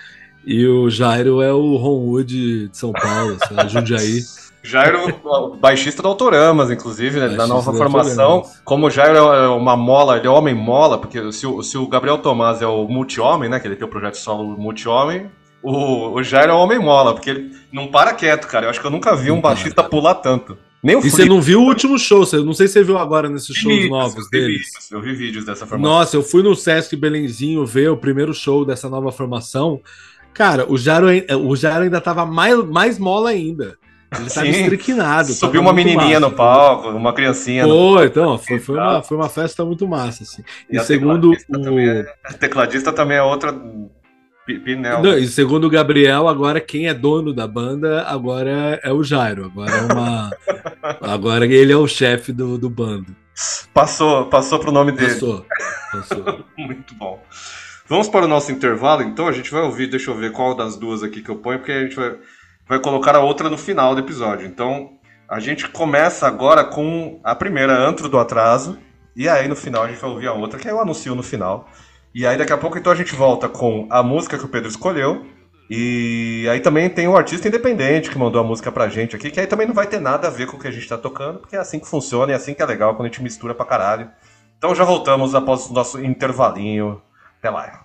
[0.46, 4.22] e o Jairo é o Ron Wood de São Paulo, sei lá, Jundiaí.
[4.66, 5.00] Jairo,
[5.60, 8.44] baixista do Autoramas, inclusive, né, da nova formação.
[8.64, 11.88] Como o Jairo é uma mola, ele é homem mola, porque se o, se o
[11.88, 13.60] Gabriel Tomás é o multi-homem, né?
[13.60, 15.30] Que ele tem o projeto solo multi-homem,
[15.64, 18.66] o, o Jairo é o homem mola, porque ele não para quieto, cara.
[18.66, 20.58] Eu acho que eu nunca vi um baixista pular tanto.
[20.84, 22.98] Nem o E você não viu o último show, você, não sei se você viu
[23.00, 24.58] agora nesses shows vídeos, novos deles.
[24.68, 25.94] vídeos, Eu vi vídeos dessa formação.
[25.98, 29.82] Nossa, eu fui no Sesc Belenzinho ver o primeiro show dessa nova formação.
[30.32, 33.78] Cara, o Jairo, ai- o Jairo ainda tava mais, mais mola ainda.
[34.20, 34.52] Ele tava Sim.
[34.52, 35.34] estriquinado.
[35.34, 36.20] Subiu tava uma menininha massa.
[36.20, 37.66] no palco, uma criancinha.
[37.66, 37.94] no...
[37.96, 40.44] Foi, então, foi, foi, uma, foi uma festa muito massa, assim.
[40.70, 42.04] E E, segundo o, também é-
[42.40, 43.54] tecladista também é outra
[44.46, 45.02] pi- Pinel.
[45.02, 49.46] Não, e segundo o Gabriel, agora quem é dono da banda agora é o Jairo.
[49.46, 50.32] Agora é uma.
[51.02, 53.16] agora ele é o chefe do, do bando.
[53.74, 55.14] Passou, passou pro nome dele.
[55.14, 55.46] Passou.
[55.92, 56.46] Passou.
[56.58, 57.22] Muito bom.
[57.88, 59.28] Vamos para o nosso intervalo, então.
[59.28, 61.72] A gente vai ouvir, deixa eu ver qual das duas aqui que eu ponho, porque
[61.72, 62.16] a gente vai,
[62.68, 64.48] vai colocar a outra no final do episódio.
[64.48, 64.92] Então,
[65.28, 68.78] a gente começa agora com a primeira, Antro do Atraso,
[69.16, 71.68] e aí no final a gente vai ouvir a outra, que eu anuncio no final.
[72.14, 74.70] E aí daqui a pouco então a gente volta com a música que o Pedro
[74.70, 75.26] escolheu.
[75.70, 79.40] E aí também tem o artista independente que mandou a música pra gente aqui, que
[79.40, 81.40] aí também não vai ter nada a ver com o que a gente tá tocando,
[81.40, 83.56] porque é assim que funciona e é assim que é legal quando a gente mistura
[83.56, 84.10] pra caralho.
[84.58, 87.02] Então já voltamos após o nosso intervalinho.
[87.40, 87.85] Até lá.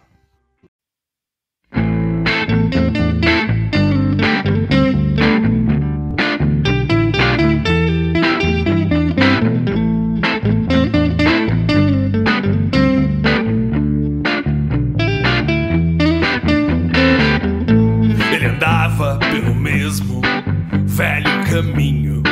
[21.60, 22.22] Caminho.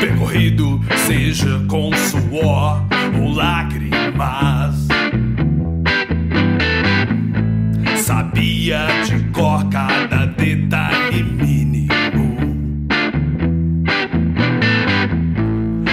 [0.00, 2.86] Percorrido, seja com suor
[3.20, 4.86] ou lágrimas.
[7.96, 12.36] Sabia de cor cada detalhe mínimo.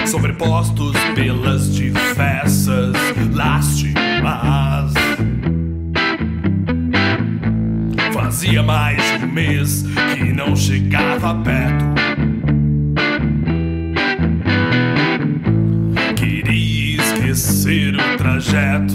[0.06, 2.94] Sobrepostos pelas diversas
[3.34, 4.94] lástimas.
[8.14, 9.84] Fazia mais mês
[10.16, 11.86] que não chegava perto.
[16.16, 18.94] Queria esquecer o trajeto,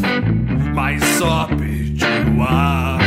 [0.74, 2.04] mas só perdi
[2.36, 3.00] o ar.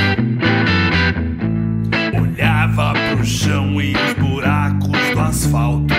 [2.21, 5.93] Olhava pro chão e os buracos do asfalto.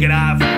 [0.00, 0.49] Se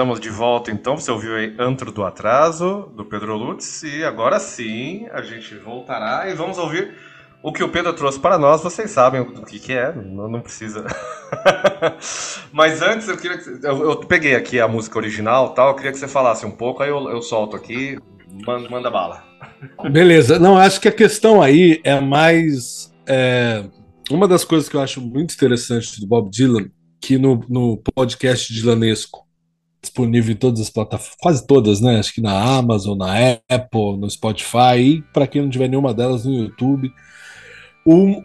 [0.00, 0.96] estamos de volta então.
[0.96, 6.26] Você ouviu aí Antro do Atraso, do Pedro Lutz, e agora sim a gente voltará
[6.30, 6.94] e vamos ouvir
[7.42, 8.62] o que o Pedro trouxe para nós.
[8.62, 10.86] Vocês sabem o que, que é, não, não precisa.
[12.50, 15.92] Mas antes eu queria que eu, eu peguei aqui a música original tal, eu queria
[15.92, 17.98] que você falasse um pouco, aí eu, eu solto aqui,
[18.46, 19.22] manda, manda bala.
[19.92, 20.38] Beleza.
[20.38, 22.90] Não, acho que a questão aí é mais.
[23.06, 23.66] é,
[24.10, 26.70] uma das coisas que eu acho muito interessante do Bob Dylan,
[27.02, 29.28] que no, no podcast Dylanesco,
[29.80, 31.98] disponível em todas as plataformas, quase todas, né?
[31.98, 33.14] Acho que na Amazon, na
[33.48, 36.92] Apple, no Spotify, e para quem não tiver nenhuma delas no YouTube.
[37.84, 38.22] O,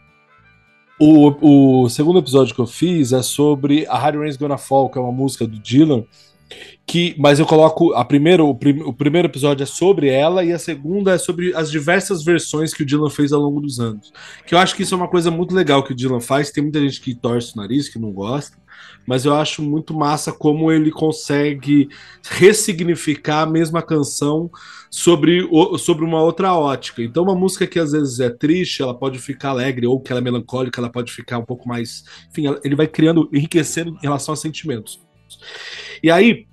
[0.99, 4.97] o, o segundo episódio que eu fiz é sobre A Hard Rain's Gonna Fall, que
[4.97, 6.03] é uma música do Dylan,
[6.87, 10.51] que, mas eu coloco a primeiro, o, prim- o primeiro episódio é sobre ela e
[10.53, 14.11] a segunda é sobre as diversas versões que o Dylan fez ao longo dos anos.
[14.45, 16.51] Que eu acho que isso é uma coisa muito legal que o Dylan faz.
[16.51, 18.57] Tem muita gente que torce o nariz, que não gosta,
[19.07, 21.89] mas eu acho muito massa como ele consegue
[22.23, 24.49] ressignificar a mesma canção
[24.91, 27.01] sobre, o- sobre uma outra ótica.
[27.01, 30.21] Então, uma música que às vezes é triste, ela pode ficar alegre, ou que ela
[30.21, 32.03] é melancólica, ela pode ficar um pouco mais.
[32.29, 35.04] Enfim, ele vai criando, enriquecendo em relação a sentimentos.
[36.01, 36.47] E aí,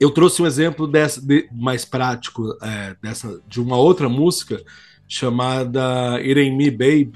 [0.00, 4.62] eu trouxe um exemplo dessa, de- mais prático é, dessa, de uma outra música
[5.06, 6.18] chamada
[6.56, 7.12] Me Babe,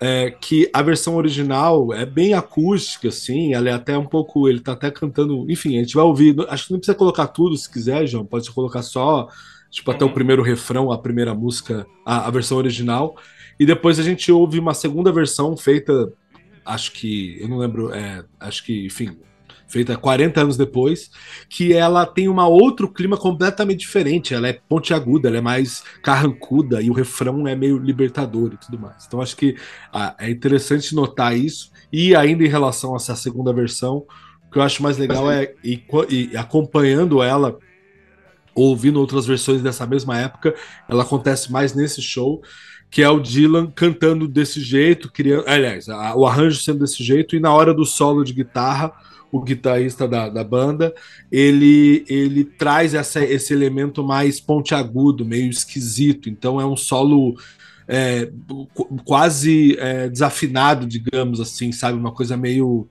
[0.00, 4.60] é, que a versão original é bem acústica, assim, ela é até um pouco, ele
[4.60, 7.70] tá até cantando, enfim, a gente vai ouvir, acho que não precisa colocar tudo se
[7.70, 9.28] quiser, João, pode colocar só,
[9.70, 13.16] tipo, até o primeiro refrão, a primeira música, a, a versão original,
[13.58, 16.12] e depois a gente ouve uma segunda versão feita,
[16.64, 19.18] acho que, eu não lembro, é, acho que, enfim,
[19.68, 21.10] feita 40 anos depois,
[21.48, 24.34] que ela tem um outro clima completamente diferente.
[24.34, 28.78] Ela é pontiaguda, ela é mais carrancuda e o refrão é meio libertador e tudo
[28.78, 29.04] mais.
[29.06, 29.56] Então acho que
[29.92, 31.70] ah, é interessante notar isso.
[31.92, 34.04] E ainda em relação a essa segunda versão,
[34.46, 37.58] o que eu acho mais legal é ir, co- ir acompanhando ela,
[38.54, 40.54] ouvindo outras versões dessa mesma época,
[40.88, 42.42] ela acontece mais nesse show.
[42.90, 47.36] Que é o Dylan cantando desse jeito, criando, aliás, a- o arranjo sendo desse jeito,
[47.36, 48.90] e na hora do solo de guitarra,
[49.32, 50.94] o guitarrista da, da banda,
[51.30, 56.28] ele, ele traz essa, esse elemento mais pontiagudo, meio esquisito.
[56.28, 57.34] Então é um solo
[57.86, 58.30] é,
[58.74, 61.98] qu- quase é, desafinado, digamos assim, sabe?
[61.98, 62.88] Uma coisa meio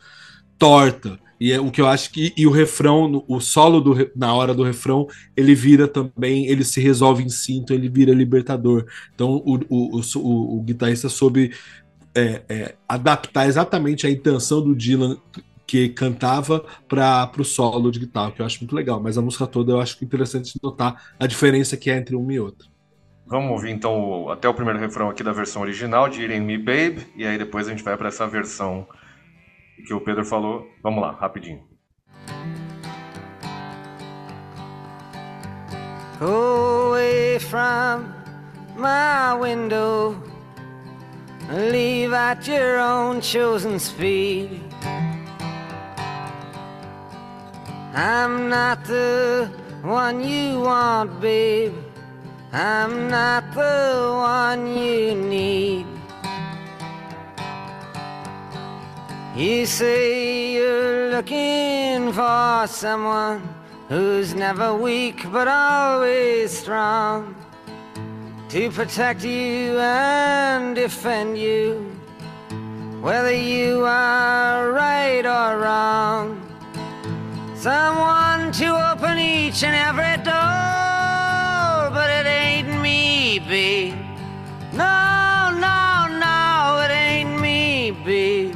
[0.58, 1.20] torta.
[1.40, 2.34] E é o que eu acho que.
[2.36, 6.82] E o refrão, o solo do, na hora do refrão, ele vira também, ele se
[6.82, 8.86] resolve em si, então ele vira libertador.
[9.14, 11.52] Então o, o, o, o- o guitarrista soube
[12.16, 15.18] é, é, adaptar exatamente a intenção do Dylan
[15.68, 19.00] que cantava para o solo de guitarra, que eu acho muito legal.
[19.02, 22.40] Mas a música toda eu acho interessante notar a diferença que é entre uma e
[22.40, 22.68] outra.
[23.26, 27.06] Vamos ouvir então até o primeiro refrão aqui da versão original de Ain't Me Babe,
[27.14, 28.88] e aí depois a gente vai para essa versão
[29.86, 30.66] que o Pedro falou.
[30.82, 31.62] Vamos lá, rapidinho.
[36.22, 38.14] away from
[38.78, 40.22] my window.
[41.52, 44.60] Leave at your own chosen speed.
[47.98, 49.50] I'm not the
[49.82, 51.74] one you want, babe.
[52.54, 55.88] I'm not the one you need.
[59.36, 63.42] You say you're looking for someone
[63.90, 67.36] who's never weak but always strong
[68.50, 71.98] to protect you and defend you,
[73.02, 76.47] whether you are right or wrong.
[77.68, 83.94] Someone to open each and every door, but it ain't me, babe.
[84.72, 88.56] No, no, no, it ain't me, babe.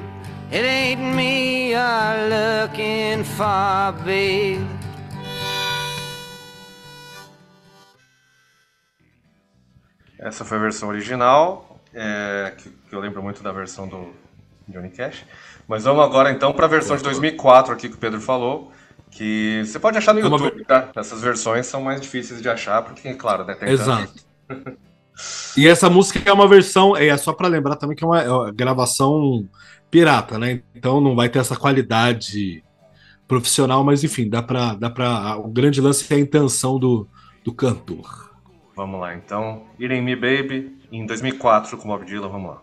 [0.50, 4.66] It ain't me you're looking for, babe.
[10.20, 14.16] Essa foi a versão original, é, que, que eu lembro muito da versão do
[14.70, 15.26] Johnny Cash.
[15.68, 18.72] Mas vamos agora então para a versão de 2004 aqui que o Pedro falou,
[19.12, 20.90] que você pode achar no É uma YouTube, tá?
[20.96, 24.14] Essas versões são mais difíceis de achar, porque, claro, né, tem Exato.
[25.56, 28.32] E essa música é uma versão, é só para lembrar também que é uma, é
[28.32, 29.48] uma gravação
[29.92, 30.64] pirata, né?
[30.74, 32.64] Então não vai ter essa qualidade
[33.28, 37.08] profissional, mas enfim, dá para dá para o grande lance é a intenção do,
[37.44, 38.32] do cantor.
[38.76, 39.68] Vamos lá, então.
[39.80, 42.62] Ain't Me Baby, em 2004 com Bob Dylan, vamos lá.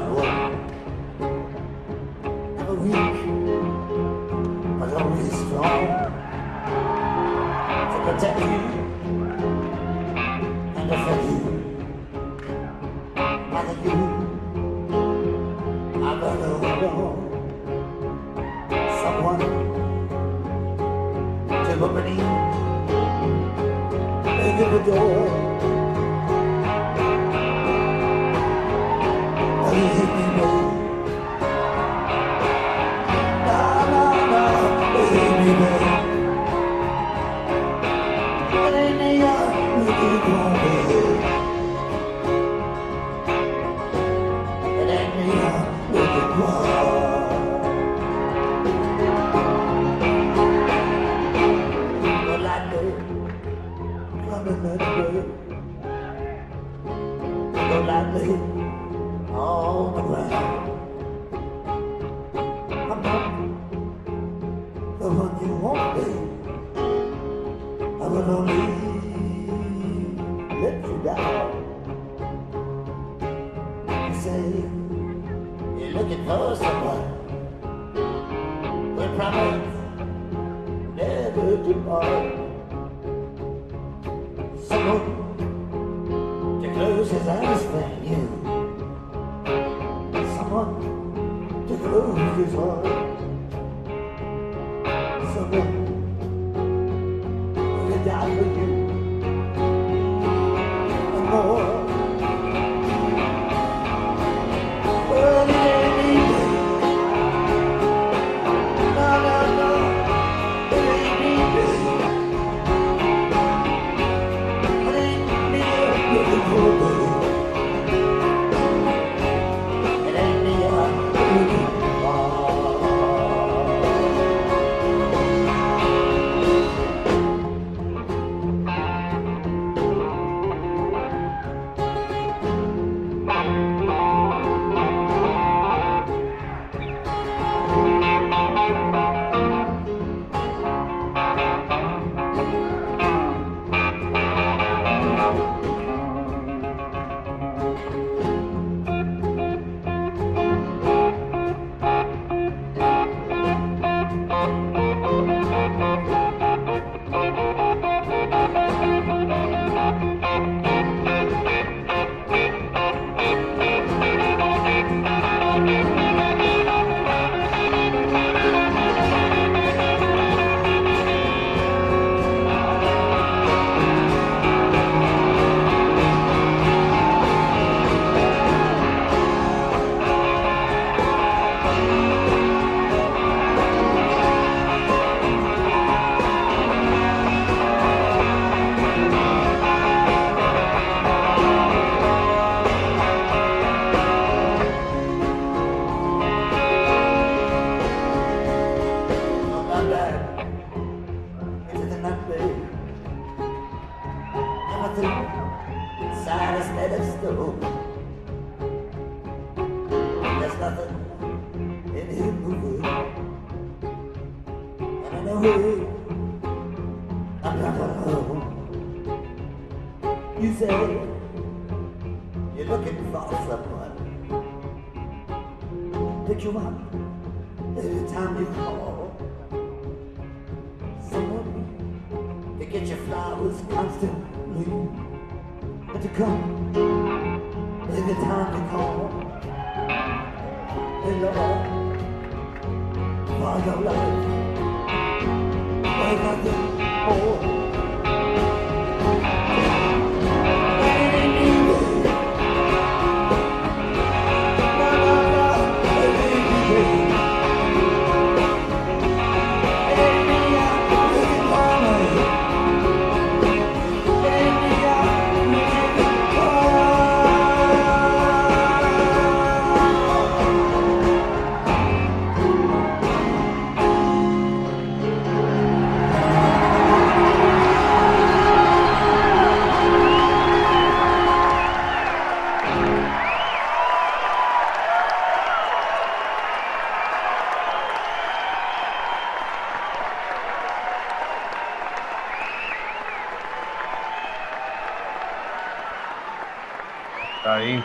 [0.00, 0.52] Someone.
[2.56, 3.16] Never weak
[4.78, 5.86] but always strong.
[7.90, 8.59] To protect you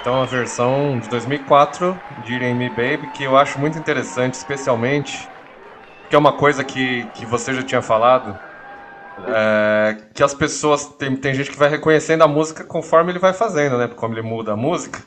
[0.05, 5.31] então a versão de 2004 de Me Baby, que eu acho muito interessante, especialmente,
[6.09, 8.39] que é uma coisa que, que você já tinha falado,
[9.19, 13.33] é, que as pessoas, tem, tem gente que vai reconhecendo a música conforme ele vai
[13.33, 13.87] fazendo, né?
[13.87, 15.01] Como ele muda a música.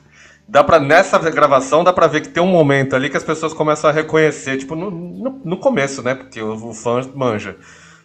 [0.48, 3.52] Dá pra, nessa gravação dá pra ver que tem um momento ali que as pessoas
[3.54, 6.14] começam a reconhecer, tipo, no, no, no começo, né?
[6.14, 7.56] Porque o, o fã manja.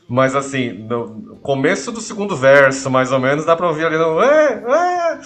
[0.07, 4.21] Mas assim, no começo do segundo verso, mais ou menos, dá pra ouvir ali no.
[4.21, 5.19] "É, é",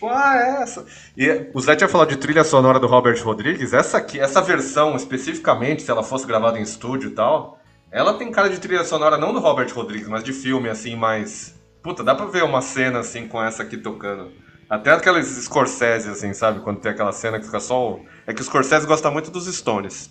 [0.00, 0.86] Tipo, ah, é essa.
[1.14, 3.74] E o Zé tinha falado de trilha sonora do Robert Rodrigues.
[3.74, 7.58] Essa aqui, essa versão especificamente, se ela fosse gravada em estúdio e tal,
[7.92, 11.54] ela tem cara de trilha sonora não do Robert Rodrigues, mas de filme, assim, mais.
[11.82, 14.32] Puta, dá pra ver uma cena assim com essa aqui tocando.
[14.70, 16.60] Até aqueles Scorsese, assim, sabe?
[16.60, 17.90] Quando tem aquela cena que fica só.
[17.92, 20.08] o- É que o Scorsese gosta muito dos Stones.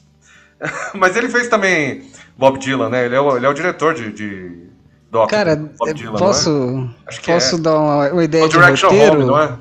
[0.93, 3.05] Mas ele fez também Bob Dylan, né?
[3.05, 4.11] Ele é o, ele é o diretor de.
[4.11, 4.67] de
[5.09, 5.55] doc Cara,
[5.95, 7.07] Dylan, posso, é?
[7.07, 7.59] Acho que posso é.
[7.59, 9.13] dar uma, uma ideia No de roteiro?
[9.15, 9.57] Home, não é?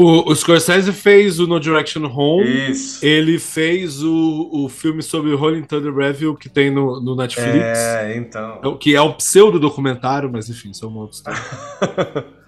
[0.00, 2.70] O, o Scorsese fez o No Direction Home.
[2.70, 3.04] Isso.
[3.04, 7.78] Ele fez o, o filme sobre o Rolling Thunder Review que tem no, no Netflix.
[7.78, 8.60] É, então.
[8.62, 12.24] É o- Que é um pseudo-documentário, mas enfim, é outra história.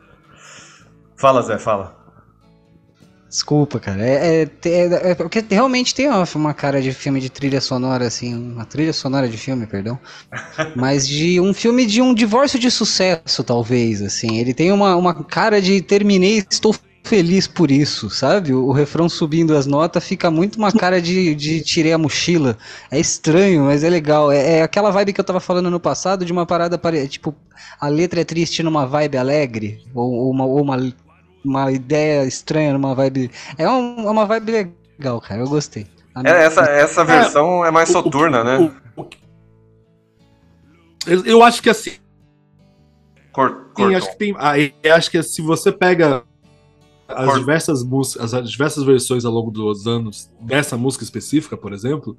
[1.16, 1.98] Fala, Zé, fala.
[3.28, 4.00] Desculpa, cara.
[4.00, 8.06] É, é, é- é porque realmente tem uma, uma cara de filme de trilha sonora,
[8.06, 9.98] assim, uma trilha sonora de filme, perdão.
[10.76, 14.38] Mas de um filme de um divórcio de sucesso, talvez, assim.
[14.38, 16.74] Ele tem uma, uma cara de terminei, estou
[17.10, 18.54] feliz por isso, sabe?
[18.54, 22.56] O, o refrão subindo as notas fica muito uma cara de, de tirei a mochila.
[22.88, 24.30] É estranho, mas é legal.
[24.30, 27.34] É, é aquela vibe que eu tava falando no passado, de uma parada, pare- tipo,
[27.80, 30.76] a letra é triste numa vibe alegre, ou, ou uma, ou uma
[31.42, 33.30] uma ideia estranha, numa vibe.
[33.58, 35.40] É um- é uma vibe legal, cara.
[35.40, 35.86] Eu gostei.
[36.24, 38.58] É, essa, essa versão é, mais o- o- soturna, né?
[38.96, 39.08] O- o-
[41.06, 41.92] eu, eu acho que assim,
[43.32, 44.34] Cor, Sim, acho que tem.
[44.38, 44.52] ah,
[44.94, 46.22] acho que se você pega
[47.14, 52.16] as diversas músicas, as diversas versões ao longo dos anos dessa música específica, por exemplo,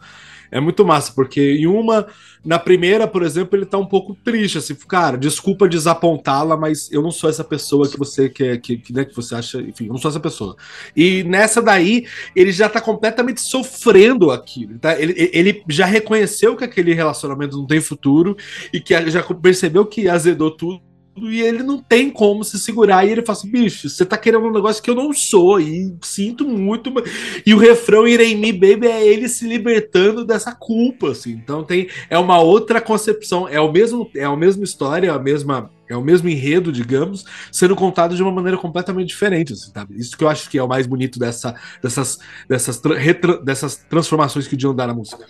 [0.52, 2.06] é muito massa, porque em uma,
[2.44, 7.02] na primeira, por exemplo, ele tá um pouco triste, assim, cara, desculpa desapontá-la, mas eu
[7.02, 9.94] não sou essa pessoa que você quer, que, que, né, que você acha, enfim, eu
[9.94, 10.56] não sou essa pessoa.
[10.96, 15.00] E nessa daí, ele já tá completamente sofrendo aquilo, tá?
[15.00, 18.36] Ele, ele já reconheceu que aquele relacionamento não tem futuro
[18.74, 23.05] e que já percebeu que azedou tudo e ele não tem como se segurar.
[23.05, 25.95] E ele fala assim: bicho, você tá querendo um negócio que eu não sou, e
[26.01, 26.91] sinto muito.
[26.91, 27.09] mas-"
[27.45, 31.32] E o refrão Irei Me Baby é ele se libertando dessa culpa, assim.
[31.32, 35.20] Então tem é uma outra concepção, é o mesmo é a mesma história, é a
[35.20, 39.95] mesma é o mesmo enredo, digamos, sendo contado de uma maneira completamente diferente, assim, sabe?
[39.99, 41.53] Isso que eu acho que é o mais bonito dessa,
[41.84, 42.95] dessas, dessas, tra-
[43.43, 45.26] dessas transformações que o Dion dá na música.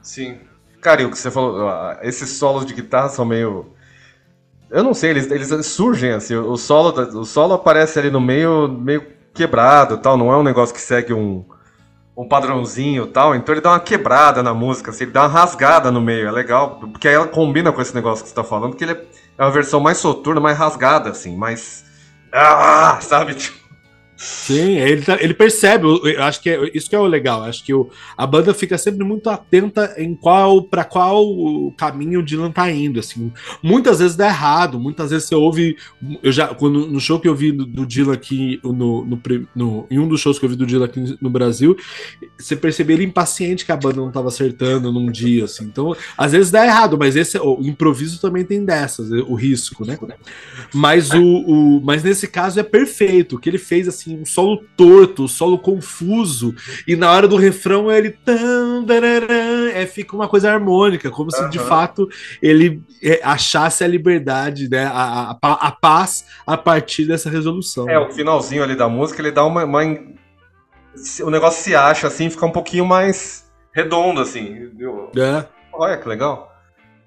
[0.00, 0.38] Sim.
[0.80, 3.72] Cara, e o que você falou, ah, esses solos de guitarra são meio.
[4.72, 6.34] Eu não sei, eles, eles surgem assim.
[6.36, 10.16] O solo, da- o solo aparece ali no meio, meio quebrado tal.
[10.16, 11.44] Não é um negócio que segue um,
[12.16, 13.34] um padrãozinho tal.
[13.34, 16.26] Então ele dá uma quebrada na música, assim, ele dá uma rasgada no meio.
[16.28, 18.92] É legal, porque aí ela combina com esse negócio que você tá falando, porque ele
[18.92, 19.04] é
[19.38, 21.84] é uma versão mais soturna, mais rasgada, assim, mais.
[22.32, 23.34] Ah, sabe?
[23.34, 23.58] Tipo,
[24.24, 27.64] Sim, ele, tá- ele percebe, eu acho que é, isso que é o legal, acho
[27.64, 31.26] que o, a banda fica sempre muito atenta em qual para qual
[31.76, 33.32] caminho o Dylan tá indo, assim.
[33.60, 35.76] Muitas vezes dá errado, muitas vezes você ouve,
[36.22, 39.20] eu já quando no show que eu vi do, do Dylan aqui no, no,
[39.56, 41.76] no- em um dos shows que eu vi do Dylan aqui no Brasil,
[42.38, 45.64] você percebia ele impaciente que a banda não tava acertando num dia, assim.
[45.64, 49.98] Então, às vezes dá errado, mas esse o improviso também tem dessas, o risco, né?
[50.72, 54.62] Mas o, o- mas nesse caso é perfeito, o que ele fez assim, um solo
[54.76, 56.54] torto, um solo confuso,
[56.86, 61.48] e na hora do refrão ele tan, dararã, é, fica uma coisa harmônica, como se
[61.48, 62.08] de fato
[62.40, 67.88] ele é, achasse a liberdade, né, a, a, a- paz a partir dessa resolução.
[67.88, 69.64] É, o finalzinho ali da música, ele dá uma.
[69.64, 69.82] uma
[71.24, 74.70] O negócio se acha assim, fica um pouquinho mais redondo, assim.
[75.16, 75.44] É.
[75.72, 76.52] Olha que legal.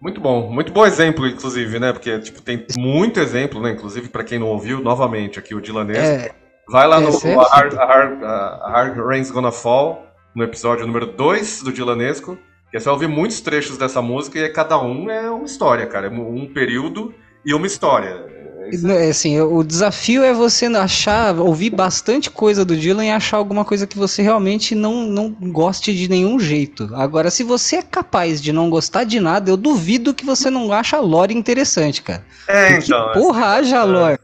[0.01, 1.93] Muito bom, muito bom exemplo, inclusive, né?
[1.93, 3.71] Porque tipo, tem muito exemplo, né?
[3.71, 6.03] Inclusive, pra quem não ouviu, novamente, aqui o Dilanesco.
[6.03, 6.31] É,
[6.69, 10.05] Vai lá no é a a Hard, a Hard- a Hard Rain's Gonna Fall,
[10.35, 12.37] no episódio número 2 do Dilanesco.
[12.71, 16.07] Que é só ouvir muitos trechos dessa música e cada um é uma história, cara.
[16.07, 17.13] É um período
[17.45, 18.09] e uma história.
[18.09, 23.37] É é assim, o desafio é você achar, ouvir bastante coisa do Dylan e achar
[23.37, 26.89] alguma coisa que você realmente não, não goste de nenhum jeito.
[26.95, 30.71] Agora, se você é capaz de não gostar de nada, eu duvido que você não
[30.73, 32.25] acha a lore interessante, cara.
[32.47, 33.11] É, Porque, então.
[33.11, 34.19] é- porra, haja lore.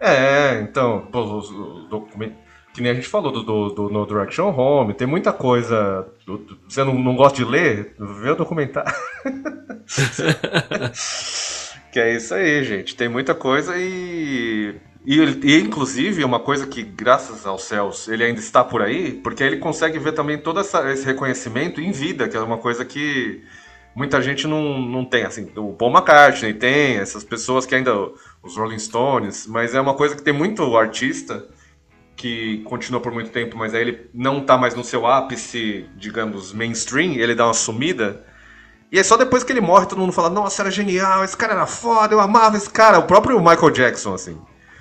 [0.00, 1.40] É, então, pô.
[2.72, 6.08] Que nem a gente falou do, do, do No Direction Home, tem muita coisa.
[6.68, 7.94] você não, não gosta de ler?
[7.98, 8.92] Vê o documentário.
[11.92, 12.96] que é isso aí, gente.
[12.96, 14.74] Tem muita coisa e.
[15.06, 19.44] E, e, inclusive, uma coisa que, graças aos céus, ele ainda está por aí, porque
[19.44, 23.42] ele consegue ver também todo essa- esse reconhecimento em vida, que é uma coisa que
[23.94, 25.24] muita gente não, não tem.
[25.24, 27.92] Assim, o Paul McCartney tem, essas pessoas que ainda.
[28.42, 31.46] Os Rolling Stones, mas é uma coisa que tem muito artista
[32.14, 36.52] que continua por muito tempo, mas aí ele não tá mais no seu ápice, digamos,
[36.52, 38.24] mainstream, ele dá uma sumida.
[38.92, 41.54] E aí só depois que ele morre, todo mundo fala, nossa, era genial, esse cara
[41.54, 42.98] era foda, eu amava esse cara.
[42.98, 44.38] O próprio Michael Jackson, assim.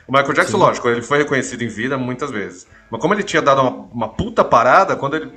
[0.07, 2.68] O Michael Jackson, lógico, ele foi reconhecido em vida muitas vezes.
[2.91, 5.32] Mas como ele tinha dado uma, uma puta parada, quando ele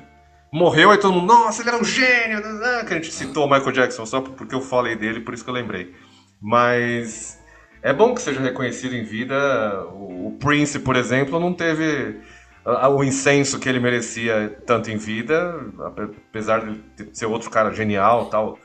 [0.52, 3.50] morreu, aí todo mundo, nossa, ele era um gênio, né, que a gente citou o
[3.50, 5.94] Michael Jackson, só porque eu falei dele, por isso que eu lembrei.
[6.40, 7.38] Mas
[7.82, 9.84] é bom que seja reconhecido em vida.
[9.92, 12.20] O, Prince, por exemplo, não teve
[12.64, 16.82] o incenso que ele merecia tanto em vida, ape- apesar de
[17.12, 18.58] ser outro cara genial tal.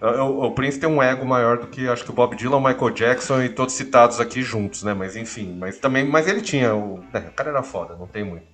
[0.00, 2.56] Ah, O, o Prince tem um ego maior do que acho que o Bob Dylan,
[2.58, 4.92] o Michael Jackson e todos citados aqui juntos, né?
[4.94, 8.24] Mas enfim, mas também, mas ele tinha o, é, o cara era foda, não tem
[8.24, 8.44] muito.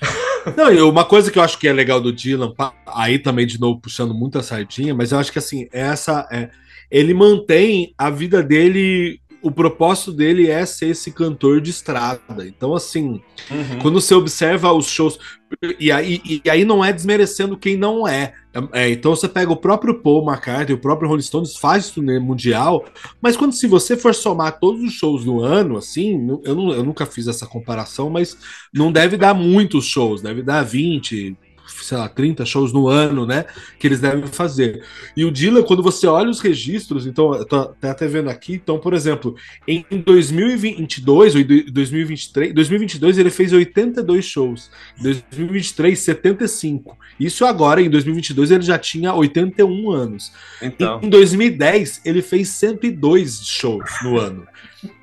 [0.56, 2.52] Não, e uma coisa que eu acho que é legal do Dylan,
[2.86, 6.50] aí também de novo puxando muita sardinha, mas eu acho que assim, essa é,
[6.90, 12.20] ele mantém a vida dele, o propósito dele é ser esse cantor de estrada.
[12.46, 13.20] Então assim,
[13.80, 15.18] quando você observa os shows
[15.78, 18.32] e aí, e aí não é desmerecendo quem não é.
[18.72, 22.84] É, então você pega o próprio Paul McCartney, o próprio Rolling Stones faz turnê mundial,
[23.20, 26.84] mas quando se você for somar todos os shows do ano, assim, eu, não- eu
[26.84, 28.36] nunca fiz essa comparação, mas
[28.72, 31.36] não deve dar muitos shows, deve dar 20,
[31.66, 33.44] sei lá, 30 shows no ano, né?
[33.78, 34.84] Que eles devem fazer.
[35.16, 38.54] E o Dylan, quando você olha os registros, então, eu tô até até vendo aqui,
[38.54, 39.34] então, por exemplo,
[39.66, 46.96] em 2022 ou em 2023, 2022 ele fez 82 shows, em 2023 75.
[47.18, 50.32] Isso agora em 2022 ele já tinha 81 anos.
[50.60, 54.46] Então, Em 2010 ele fez 102 shows no ano.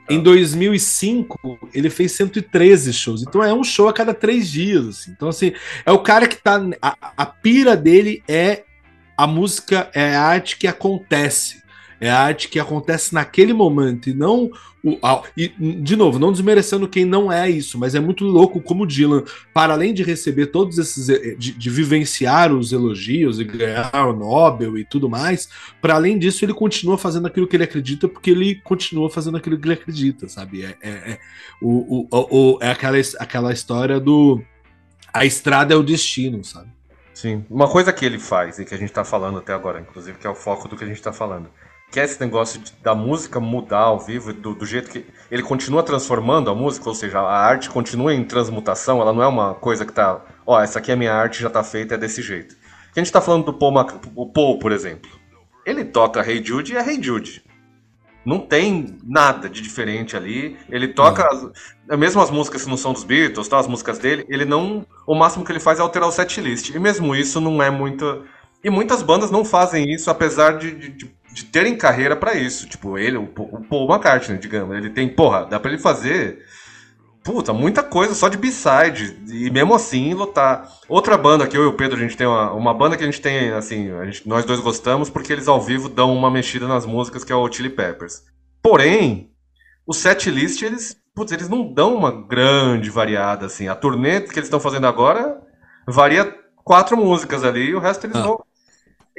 [0.09, 3.21] Em 2005 ele fez 113 shows.
[3.21, 4.87] Então é um show a cada três dias.
[4.87, 5.11] assim.
[5.11, 5.53] Então assim
[5.85, 8.63] é o cara que tá a, a pira dele é
[9.17, 11.60] a música, é a arte que acontece.
[12.01, 14.51] É a arte que acontece naquele momento e não
[14.83, 18.59] o, a- e de novo, não desmerecendo quem não é isso, mas é muito louco
[18.59, 19.23] como o Dylan,
[19.53, 24.13] para além de receber todos esses eh, de, de vivenciar os elogios e ganhar o
[24.13, 25.47] Nobel e tudo mais,
[25.79, 29.57] para além disso ele continua fazendo aquilo que ele acredita porque ele continua fazendo aquilo
[29.59, 30.63] que ele acredita, sabe?
[30.65, 31.19] É, é, é,
[31.61, 34.41] o, o, o- é aquela, aquela história do
[35.13, 36.69] a estrada é o destino, sabe?
[37.13, 37.45] Sim.
[37.49, 40.25] Uma coisa que ele faz e que a gente tá falando até agora, inclusive, que
[40.25, 41.49] é o foco do que a gente tá falando,
[41.91, 45.43] que é esse negócio de- da música mudar ao vivo, do, do jeito que ele
[45.43, 49.53] continua transformando a música, ou seja, a arte continua em transmutação, ela não é uma
[49.55, 52.21] coisa que tá, ó, essa aqui é a minha arte, já tá feita, é desse
[52.21, 52.55] jeito.
[52.93, 55.09] Que a gente tá falando do Paul, Mac- o Paul, por exemplo.
[55.65, 57.43] Ele toca Hey Jude e é Hey Jude.
[58.25, 60.55] Não tem nada de diferente ali.
[60.69, 64.25] Ele toca as, mesmo as músicas que não são dos Beatles, tá, as músicas dele,
[64.29, 64.85] ele não.
[65.07, 66.69] O máximo que ele faz é alterar o setlist.
[66.69, 68.23] E mesmo isso não é muito.
[68.63, 72.67] E muitas bandas não fazem isso, apesar de, de, de- de terem carreira pra isso.
[72.67, 74.75] Tipo, ele, o, Paul- o Paul McCartney, digamos.
[74.75, 76.39] Ele tem, porra, dá pra ele fazer.
[77.23, 79.17] Puta, muita coisa só de B-side.
[79.31, 80.67] E mesmo assim lotar.
[80.89, 83.05] Outra banda que eu e o Pedro, a gente tem uma, uma banda que a
[83.05, 86.67] gente tem, assim, a gente- nós dois gostamos porque eles ao vivo dão uma mexida
[86.67, 88.23] nas músicas, que é o Chili Peppers.
[88.61, 89.29] Porém,
[89.85, 93.67] o setlist, eles, putz, eles não dão uma grande variada, assim.
[93.67, 95.39] A turnê que eles estão fazendo agora
[95.87, 98.21] varia quatro músicas ali e o resto eles Ah.
[98.23, 98.43] vão.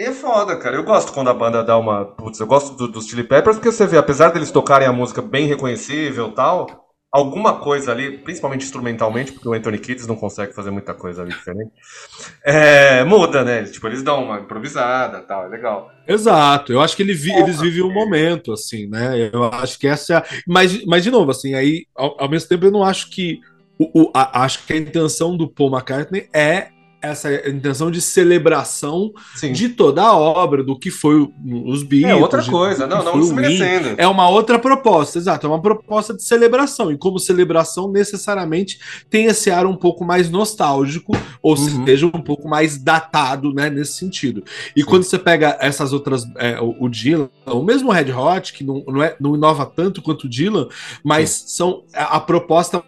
[0.05, 0.77] É foda, cara.
[0.77, 2.05] Eu gosto quando a banda dá uma.
[2.05, 5.23] Putz, eu gosto do- dos Chili Peppers porque você vê, apesar deles tocarem a música
[5.23, 6.67] bem reconhecível e tal,
[7.13, 11.31] alguma coisa ali, principalmente instrumentalmente, porque o Anthony Kiedis não consegue fazer muita coisa ali
[11.31, 11.71] diferente,
[12.45, 13.65] é, muda, né?
[13.65, 15.91] Tipo, eles dão uma improvisada e tal, é legal.
[16.09, 19.31] Exato, eu acho que ele vi- eles vivem um momento, assim, né?
[19.33, 20.25] Eu acho que essa é a...
[20.47, 23.39] mas, mas, de novo, assim, aí, ao, ao mesmo tempo, eu não acho que.
[23.79, 26.69] O, o- a- acho que a intenção do Paul McCartney é
[27.03, 29.53] essa intenção de celebração Sim.
[29.53, 31.29] de toda a obra, do que foi
[31.65, 32.13] os Beatles.
[32.19, 33.95] É outra coisa, não, não desmerecendo.
[33.99, 36.93] É uma outra proposta, exato, é uma proposta de celebração.
[36.93, 38.79] E como celebração, necessariamente
[39.11, 41.85] tem esse ar um pouco mais nostálgico, ou Uhum.
[41.85, 44.43] seja, um pouco mais datado, né, nesse sentido.
[44.77, 48.83] E quando você pega essas outras, é, o, Dylan, o mesmo Red Hot, que não,
[48.87, 50.69] não, é, não inova tanto quanto o Dylan,
[51.03, 52.83] mas são a, a proposta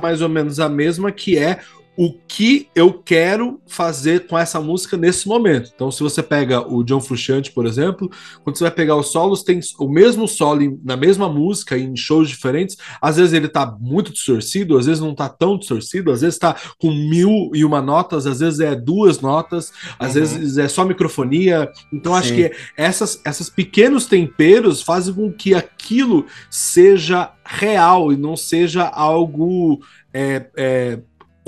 [0.00, 1.58] mais ou menos a mesma, que é
[2.00, 5.72] o que eu quero fazer com essa música nesse momento.
[5.74, 8.08] Então, se você pega o John Frusciante, por exemplo,
[8.44, 12.28] quando você vai pegar os solos, tem o mesmo solo na mesma música, em shows
[12.28, 12.76] diferentes.
[13.02, 16.54] Às vezes ele tá muito distorcido, às vezes não tá tão distorcido, às vezes tá
[16.78, 20.20] com mil e uma notas, às vezes é duas notas, às Uhum.
[20.20, 21.68] vezes é só microfonia.
[21.92, 22.36] Então, acho Sim.
[22.36, 29.80] que essas, essas pequenos temperos fazem com que aquilo seja real e não seja algo
[30.14, 30.98] é, é,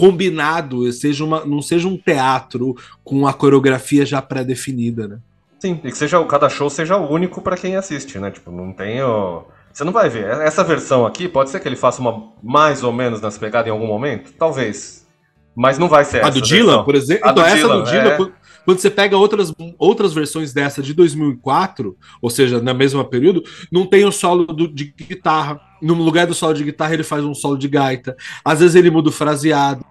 [0.00, 2.74] combinado, seja uma, não seja um teatro
[3.04, 5.18] com a coreografia já pré-definida, né?
[5.58, 8.30] Sim, e que seja, cada show seja único pra quem assiste, né?
[8.30, 9.44] Tipo, não tem o...
[9.72, 10.24] Você não vai ver.
[10.40, 13.70] Essa versão aqui, pode ser que ele faça uma mais ou menos nas pegadas em
[13.70, 14.32] algum momento?
[14.38, 15.06] Talvez.
[15.54, 16.84] Mas não vai ser A essa do Dylan, versão.
[16.84, 17.28] por exemplo.
[17.28, 18.16] A do Então, essa Dylan, do Dylan, é.
[18.16, 18.32] quando,
[18.64, 23.86] Quando você pega outras, outras versões dessa de 2004, ou seja, na mesma período, não
[23.86, 25.60] tem o solo do- de guitarra.
[25.80, 28.16] No lugar do solo de guitarra, ele faz um solo de gaita.
[28.44, 29.84] Às vezes ele muda o fraseado.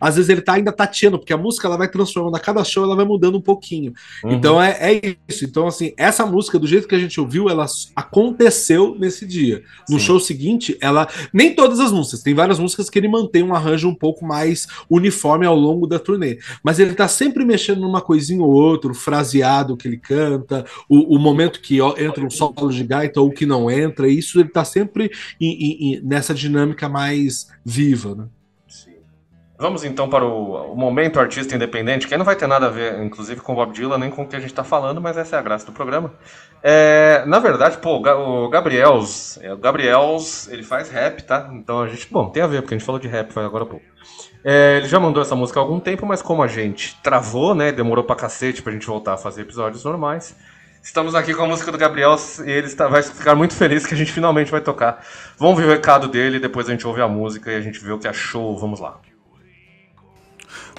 [0.00, 2.84] Às vezes ele tá ainda tateando, porque a música ela vai transformando, a cada show
[2.84, 3.92] ela vai mudando um pouquinho.
[4.24, 4.32] Uhum.
[4.32, 5.44] Então é, é isso.
[5.44, 9.62] Então, assim, essa música, do jeito que a gente ouviu, ela aconteceu nesse dia.
[9.88, 10.06] No Sim.
[10.06, 11.08] show seguinte, ela.
[11.32, 14.66] Nem todas as músicas, tem várias músicas que ele mantém um arranjo um pouco mais
[14.88, 16.38] uniforme ao longo da turnê.
[16.62, 21.16] Mas ele tá sempre mexendo numa coisinha ou outra, o fraseado que ele canta, o,
[21.16, 24.64] o momento que entra um solo de gaita ou que não entra, isso ele tá
[24.64, 25.10] sempre
[25.40, 28.24] em- em- em- nessa dinâmica mais viva, né?
[29.58, 33.02] Vamos então para o, o momento artista independente, que não vai ter nada a ver,
[33.02, 35.36] inclusive, com o Bob Dylan, nem com o que a gente está falando, mas essa
[35.36, 36.12] é a graça do programa.
[36.62, 41.48] É, na verdade, pô, o Gabriels, é, o Gabriels, ele faz rap, tá?
[41.54, 43.66] Então a gente, bom, tem a ver, porque a gente falou de rap agora há
[43.66, 43.84] pouco.
[44.44, 47.72] É, ele já mandou essa música há algum tempo, mas como a gente travou, né,
[47.72, 50.36] demorou pra cacete pra gente voltar a fazer episódios normais,
[50.82, 53.94] estamos aqui com a música do Gabriel e ele está, vai ficar muito feliz que
[53.94, 55.02] a gente finalmente vai tocar.
[55.38, 57.90] Vamos ver o recado dele, depois a gente ouve a música e a gente vê
[57.90, 58.56] o que achou.
[58.58, 59.00] Vamos lá.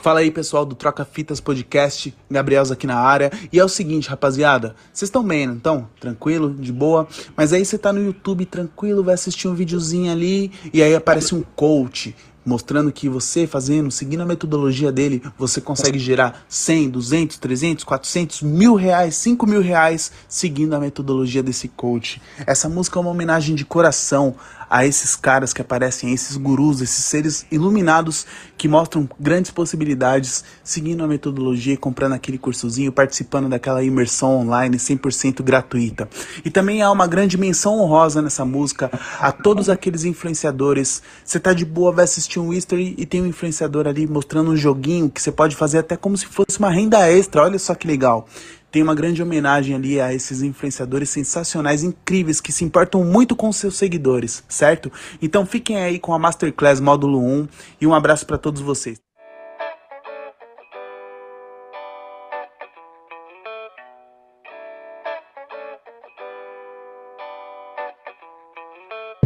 [0.01, 3.31] Fala aí, pessoal do Troca Fitas Podcast, Gabriels aqui na área.
[3.51, 5.89] E é o seguinte, rapaziada, vocês estão bem, não estão?
[5.99, 7.07] Tranquilo, de boa?
[7.35, 11.33] Mas aí você tá no YouTube tranquilo, vai assistir um videozinho ali e aí aparece
[11.33, 12.15] um coach
[12.47, 18.41] mostrando que você fazendo, seguindo a metodologia dele, você consegue gerar 100, 200, 300, 400,
[18.41, 22.21] mil reais, 5 mil reais seguindo a metodologia desse coach.
[22.45, 24.33] Essa música é uma homenagem de coração
[24.69, 28.25] a esses caras que aparecem, esses gurus, esses seres iluminados
[28.57, 35.41] que mostram grandes possibilidades, seguindo a metodologia comprando aquele cursozinho, participando daquela imersão online 100%
[35.43, 36.09] gratuita.
[36.43, 41.01] E também há uma grande menção honrosa nessa música a todos aqueles influenciadores.
[41.23, 44.57] Você tá de boa, vai assistir um history e tem um influenciador ali mostrando um
[44.57, 47.43] joguinho que você pode fazer até como se fosse uma renda extra.
[47.43, 48.27] Olha só que legal
[48.71, 53.51] tem uma grande homenagem ali a esses influenciadores sensacionais, incríveis, que se importam muito com
[53.51, 54.91] seus seguidores, certo?
[55.21, 57.47] Então fiquem aí com a Masterclass Módulo 1
[57.81, 58.99] e um abraço para todos vocês.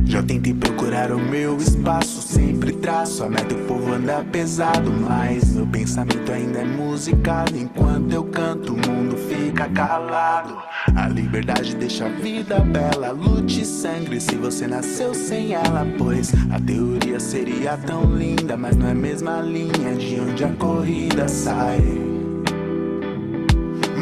[0.05, 0.53] Já tentei
[1.01, 6.31] procurar o meu espaço, sempre traço a meta, o povo anda pesado, mas meu pensamento
[6.31, 7.57] ainda é musicado.
[7.57, 10.57] Enquanto eu canto, o mundo fica calado.
[10.95, 16.33] A liberdade deixa a vida bela, lute e sangre se você nasceu sem ela, pois
[16.51, 21.27] a teoria seria tão linda, mas não é a mesma linha de onde a corrida
[21.27, 21.81] sai.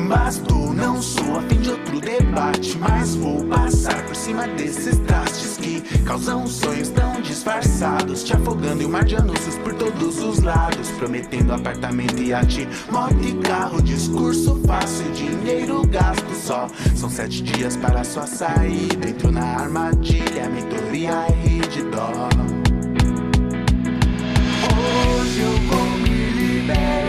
[0.08, 5.49] Basto, não sou a fim de outro debate, mas vou passar por cima desses trastes
[6.06, 10.90] causam sonhos tão disfarçados, te afogando em um mar de anúncios por todos os lados,
[10.92, 16.68] prometendo apartamento e arte, moto e carro, discurso fácil, dinheiro gasto só.
[16.96, 22.30] São sete dias para sua saída, entro na armadilha, mentoria e de dó.
[24.72, 27.09] Hoje eu vou me libertar,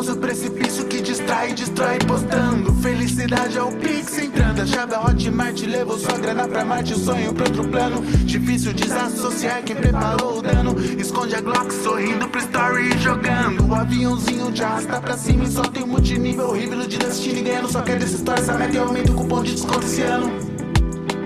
[0.00, 2.72] Eu causo precipício que distrai, destrói postando.
[2.76, 4.62] Felicidade é o Pix entrando.
[4.62, 8.00] A chave a Hotmart levou sua grana pra Marte, o sonho pra outro plano.
[8.24, 10.74] Difícil desassociar quem preparou o dano.
[10.98, 13.68] Esconde a Glock sorrindo pro story e jogando.
[13.68, 17.42] O aviãozinho de arrasta pra cima e só tem um multinível horrível de destino.
[17.42, 20.32] Ganhando só quer dessa história, essa meta e aumenta o cupom de desconto esse ano.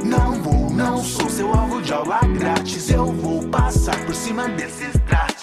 [0.05, 2.91] Não vou, não sou seu alvo de aula grátis.
[2.91, 5.34] Eu vou passar por cima desses que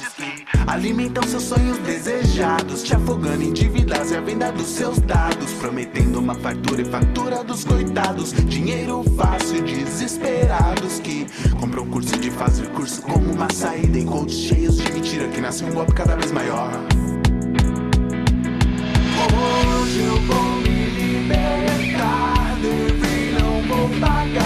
[0.68, 6.20] alimentam seus sonhos desejados, te afogando em dívidas e a venda dos seus dados, prometendo
[6.20, 8.32] uma fartura e fatura dos coitados.
[8.32, 11.26] Dinheiro fácil, desesperados que
[11.60, 15.64] compram curso de fazer curso como uma saída em coaches cheios de mentira que nasce
[15.64, 16.72] um golpe cada vez maior.
[19.34, 24.41] Hoje eu vou me libertar, dever não vou pagar.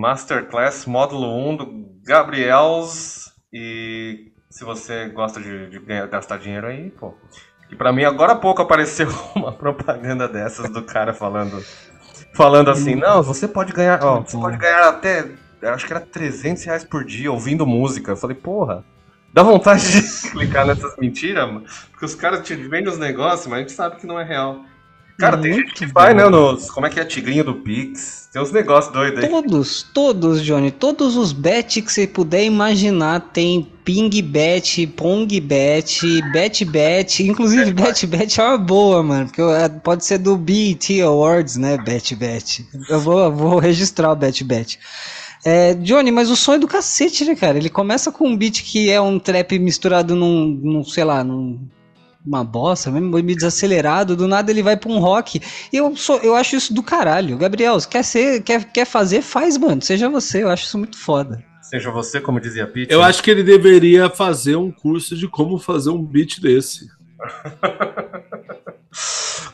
[0.00, 3.30] Masterclass módulo 1 do Gabriels.
[3.52, 7.14] E se você gosta de, de ganhar- gastar dinheiro aí, pô.
[7.70, 11.62] E pra mim, agora há pouco apareceu uma propaganda dessas do cara falando.
[12.34, 14.02] Falando assim, não, você pode ganhar.
[14.02, 15.26] Ó, você pode ganhar até.
[15.62, 18.12] Acho que era 300 reais por dia ouvindo música.
[18.12, 18.84] Eu falei, porra.
[19.32, 21.64] Dá vontade de clicar nessas mentiras, mano.
[21.90, 24.64] Porque os caras te vendem os negócios, mas a gente sabe que não é real.
[25.20, 26.70] Cara, tem gente que vai, né, nos.
[26.70, 27.04] Como é que é?
[27.04, 28.28] Tigrinho do Pix.
[28.32, 29.28] Tem uns negócios doidos aí.
[29.28, 36.00] Todos, todos, Johnny, todos os bet que você puder imaginar tem ping bet, pong bet,
[36.32, 41.00] bet bet, inclusive bet bet é uma boa, mano, porque é, pode ser do BET
[41.02, 42.66] Awards, né, bet bet.
[42.88, 44.78] Eu vou, vou registrar o bet bet.
[45.44, 47.58] É, Johnny, mas o som é do cacete, né, cara?
[47.58, 51.58] Ele começa com um beat que é um trap misturado num, num sei lá, num
[52.24, 55.40] uma bossa, mesmo meio desacelerado, do nada ele vai pra um rock.
[55.72, 57.38] E eu, sou, eu acho isso do caralho.
[57.38, 59.80] Gabriel, quer ser, quer, quer fazer, faz, mano.
[59.82, 61.42] Seja você, eu acho isso muito foda.
[61.62, 62.92] Seja você, como dizia Pete.
[62.92, 66.88] Eu acho que ele deveria fazer um curso de como fazer um beat desse.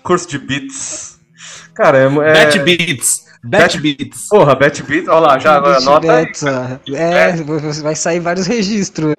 [0.03, 1.19] Curso de beats.
[1.75, 2.05] Cara, é.
[2.05, 2.33] é...
[2.33, 3.27] Bet Beats.
[3.45, 4.29] Bet Beats.
[4.29, 6.25] Porra, Bet Beats, olha lá, já Beat anota aí.
[6.25, 6.79] Bets, ó.
[6.95, 7.37] É,
[7.83, 9.15] vai sair vários registros.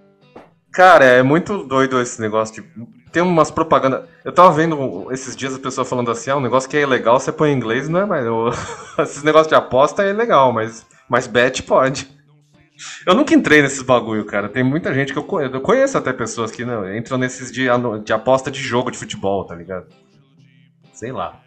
[0.78, 2.70] Cara, é muito doido esse negócio de.
[3.12, 4.08] Tem umas propagandas.
[4.24, 7.20] Eu tava vendo esses dias a pessoa falando assim: ah, um negócio que é legal,
[7.20, 8.28] você põe em inglês, não é mais.
[8.28, 8.52] o-
[9.02, 12.08] Esses negócios de aposta é legal, mas, mas bet pode.
[13.08, 14.49] Eu nunca entrei nesses bagulho, cara.
[14.49, 15.56] Tem muita gente que eu conheço.
[15.56, 17.66] Eu conheço até pessoas que não, entram nesses de,
[18.04, 19.88] de aposta de jogo de futebol, tá ligado?
[20.94, 21.41] Sei lá.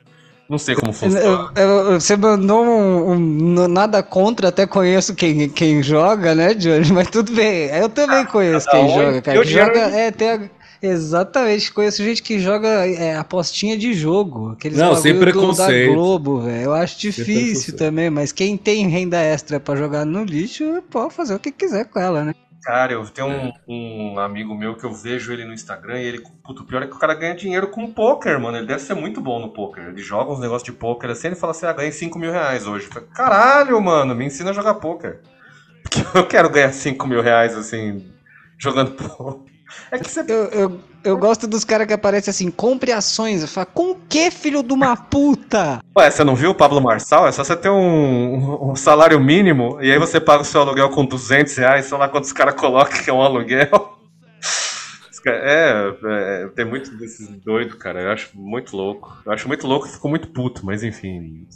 [0.51, 1.52] Não sei como funciona.
[1.55, 1.62] Eu-
[1.93, 6.90] eu- Você mandou um, um- nada contra, até conheço quem, quem joga, né, Johnny?
[6.93, 7.66] Mas tudo bem.
[7.68, 9.39] Eu também conheço cada quem um joga, cara.
[9.39, 10.51] o Que joga, é, tem a-
[10.82, 14.52] Exatamente, conheço gente que joga é, apostinha de jogo.
[14.52, 15.93] Aqueles Não, sem do- da preconceito.
[15.93, 16.62] Globo, velho.
[16.64, 17.77] Eu acho difícil preconceito.
[17.77, 21.85] também, mas quem tem renda extra pra jogar no lixo, pode fazer o que quiser
[21.85, 22.35] com ela, né?
[22.62, 26.20] Cara, eu tenho um, um amigo meu que eu vejo ele no Instagram e ele,
[26.44, 28.58] puto, o pior é que o cara ganha dinheiro com poker, mano.
[28.58, 29.88] Ele deve ser muito bom no poker.
[29.88, 32.66] Ele joga uns negócios de poker assim, ele fala assim, ah, ganhei 5 mil reais
[32.66, 32.86] hoje.
[32.86, 35.20] Eu falei, Caralho, mano, me ensina a jogar poker.
[35.82, 38.12] Porque eu quero ganhar 5 mil reais, assim,
[38.58, 39.52] jogando poker.
[39.90, 40.20] É que você...
[40.20, 43.43] Eu, eu, eu gosto dos caras que aparecem assim, compre ações.
[43.43, 45.81] Eu falo, com que, filho de uma puta?
[45.97, 47.27] Ué, você não viu o Pablo Marçal?
[47.27, 50.90] É só você ter um, um salário mínimo e aí você paga o seu aluguel
[50.90, 53.98] com 200 reais, sei lá quantos caras colocam que é um aluguel.
[55.27, 58.01] É, é, tem muito desses doidos, cara.
[58.01, 59.18] Eu acho muito louco.
[59.27, 61.47] Eu acho muito louco e fico muito puto, mas enfim.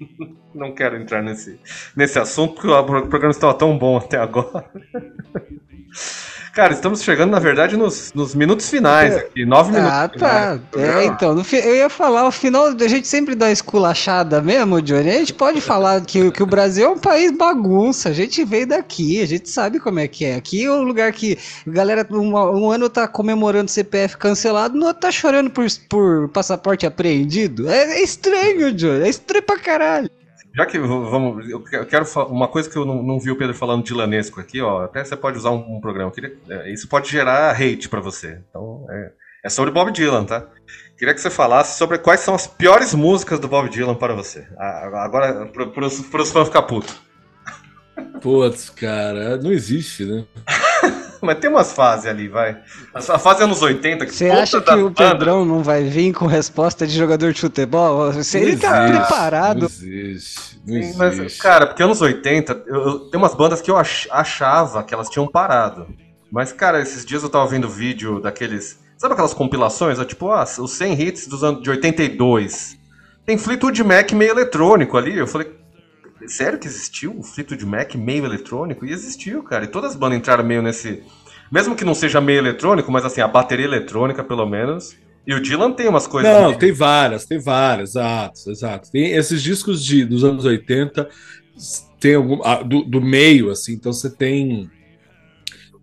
[0.54, 1.58] Não quero entrar nesse,
[1.96, 4.68] nesse assunto porque o programa estava tão bom até agora.
[6.52, 9.44] Cara, estamos chegando, na verdade, nos, nos minutos finais aqui.
[9.46, 9.92] Nove minutos.
[9.92, 10.58] Ah, tá.
[10.76, 15.10] É, então, eu ia falar, o final, a gente sempre dá uma esculachada mesmo, Johnny.
[15.10, 18.08] A gente pode falar que, o- que o Brasil é um país bagunça.
[18.08, 20.34] A gente veio daqui, a gente sabe como é que é.
[20.34, 24.86] Aqui é um lugar que a galera, um, um ano tá comemorando CPF cancelado, no
[24.86, 27.68] outro tá chorando por, por passaporte apreendido.
[27.70, 29.04] É, é estranho, Johnny.
[29.04, 30.10] É estranho pra caralho.
[30.54, 33.36] Já que vamos, eu que- eu quero uma coisa que eu não, não vi o
[33.36, 34.84] Pedro falando de lanesco aqui, ó.
[34.84, 36.10] Até você pode usar um, um programa.
[36.10, 38.40] Queria, é, isso pode gerar hate pra você.
[38.50, 39.12] Então é,
[39.44, 40.46] é sobre Bob Dylan, tá?
[40.98, 44.46] Queria que você falasse sobre quais são as piores músicas do Bob Dylan para você.
[44.58, 47.00] Agora, pros, pros fãs ficar putos.
[48.20, 50.26] Putz, cara, não existe, né?
[51.22, 52.58] Mas tem umas fases ali, vai.
[52.94, 56.26] A fase anos 80 que Você acha que o bandas- Pedrão não vai vir com
[56.26, 58.12] resposta de jogador de futebol?
[58.12, 59.58] Você, ele tá existe, preparado.
[59.60, 60.60] Não existe.
[60.66, 61.38] Não Sim, mas, existe.
[61.42, 65.08] cara, porque anos 80, eu, eu- tem umas bandas que eu ach- achava que elas
[65.08, 65.86] tinham parado.
[66.32, 68.78] Mas, cara, esses dias eu tava vendo vídeo daqueles.
[68.96, 69.98] Sabe aquelas compilações?
[69.98, 72.78] ó, Tipo, ah, os 100 hits dos anos de 82.
[73.26, 75.16] Tem Fleetwood Mac meio eletrônico ali.
[75.16, 75.50] Eu falei,
[76.26, 78.84] sério que existiu o Fleetwood Mac meio eletrônico?
[78.84, 79.64] E existiu, cara.
[79.64, 81.02] E todas as bandas entraram meio nesse.
[81.50, 84.96] Mesmo que não seja meio eletrônico, mas assim, a bateria eletrônica, pelo menos.
[85.26, 86.30] E o Dylan tem umas coisas.
[86.32, 88.90] Não, tem várias, tem várias, exato, exato.
[88.90, 91.08] Tem esses discos de, dos anos 80,
[91.98, 94.70] tem algum, ah, do, do meio, assim, então você tem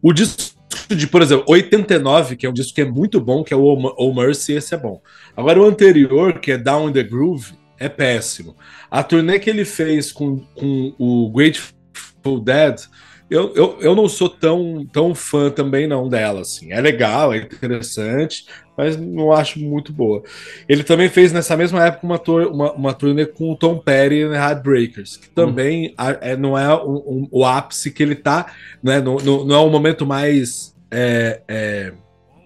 [0.01, 0.57] o disco
[0.89, 3.64] de, por exemplo, 89, que é um disco que é muito bom, que é o
[3.97, 5.01] Oh Mercy, esse é bom.
[5.35, 8.56] Agora o anterior, que é Down in the Groove, é péssimo.
[8.90, 12.82] A turnê que ele fez com, com o Grateful Dead,
[13.30, 16.72] eu, eu, eu não sou tão, tão fã também não dela, assim.
[16.72, 18.45] É legal, é interessante,
[18.78, 20.24] mas não acho muito boa.
[20.70, 24.22] Ele também fez nessa mesma época uma, uma, uma turnê com o Tom Petty e
[24.34, 28.45] Heartbreakers, que também a- é, não é um- um- o ápice que ele tá,
[28.82, 29.02] né?
[29.02, 31.94] Não, não, não é o momento mais é, é,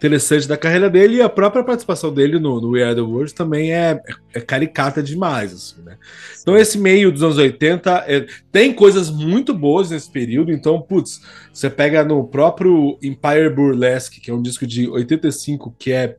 [0.01, 3.35] interessante da carreira dele, e a própria participação dele no, no We Are the World
[3.35, 4.01] também é,
[4.33, 5.95] é caricata demais, assim, né?
[6.41, 10.51] Então, esse meio dos anos 80 é, tem coisas muito boas nesse período.
[10.51, 11.21] Então, putz,
[11.53, 16.17] você pega no próprio Empire Burlesque, que é um disco de 85, que é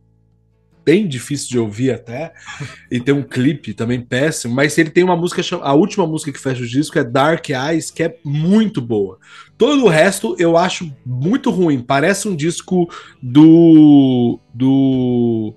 [0.84, 2.32] bem difícil de ouvir até,
[2.90, 6.32] e tem um clipe também péssimo, mas ele tem uma música, cham- a última música
[6.32, 9.18] que fecha o disco é Dark Eyes, que é muito boa.
[9.56, 12.88] Todo o resto eu acho muito ruim, parece um disco
[13.22, 15.54] do do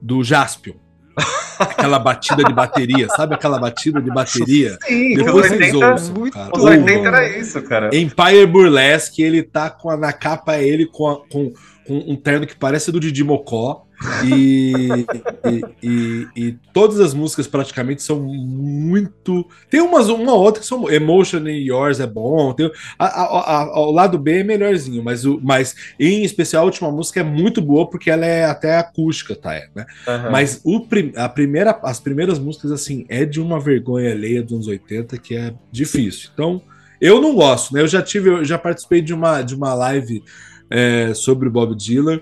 [0.00, 0.74] do Jaspion.
[1.58, 4.78] Aquela batida de bateria, sabe aquela batida de bateria?
[4.88, 6.50] Sim, Depois os vocês 80, ouçam, muito cara.
[6.56, 7.90] os O- 80 era isso, cara.
[7.94, 11.52] Empire Burlesque, ele tá com a, na capa ele com, a- com,
[11.90, 13.84] com um terno que parece do Didi Mocó.
[14.24, 15.04] E,
[15.44, 19.46] e, e- e todas as músicas praticamente são muito.
[19.68, 20.88] Tem umas, uma outra que são.
[20.90, 22.52] Emotion in Yours é bom.
[22.54, 26.66] Tem, a, a- a- o lado B é melhorzinho, mas, o, mas em especial a
[26.66, 29.54] última música é muito boa porque ela é até acústica, tá?
[29.54, 29.84] É, né?
[30.08, 30.30] Aham.
[30.30, 30.86] Mas o,
[31.16, 35.36] a primeira, as primeiras músicas, assim, é de uma vergonha alheia dos anos 80 que
[35.36, 36.30] é difícil.
[36.32, 36.62] Então,
[37.00, 37.82] eu não gosto, né?
[37.82, 40.22] Eu já tive, eu já participei de uma, de uma live
[40.70, 42.20] é, sobre o Bob Dylan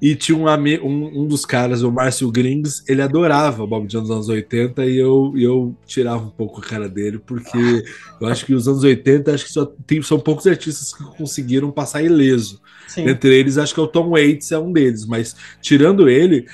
[0.00, 4.02] e tinha um, um, um dos caras, o Márcio Grings, ele adorava o Bob Dylan
[4.02, 7.84] dos anos 80 e eu, eu tirava um pouco a cara dele, porque
[8.20, 11.70] eu acho que os anos 80, acho que só tem, são poucos artistas que conseguiram
[11.70, 12.60] passar ileso.
[12.92, 13.08] Sim.
[13.08, 16.46] Entre eles, acho que é o Tom Waits é um deles, mas tirando ele,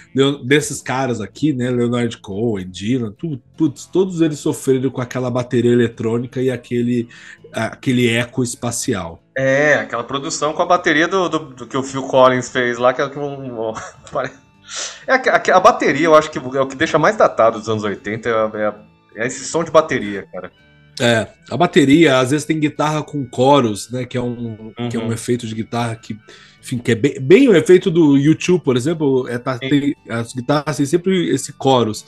[0.45, 5.73] desses caras aqui, né, Leonard Cohen, Dylan, tudo, putz, todos eles sofreram com aquela bateria
[5.73, 7.09] eletrônica e aquele,
[7.53, 9.21] aquele eco espacial.
[9.37, 12.93] É, aquela produção com a bateria do, do, do que o Phil Collins fez lá,
[12.95, 13.73] que é que um.
[15.09, 17.69] é a, a- a bateria, eu acho que é o que deixa mais datado dos
[17.69, 20.53] anos 80, é, é- é esse som de bateria, cara.
[21.01, 25.01] É, a bateria, às vezes tem guitarra com coros, né, que é um, que é
[25.01, 25.13] um Uhum.
[25.13, 26.19] efeito de guitarra que,
[26.61, 30.33] enfim, que é bem, bem o efeito do YouTube, por exemplo, é, tá, tem, as
[30.35, 32.05] guitarras têm sempre esse coros,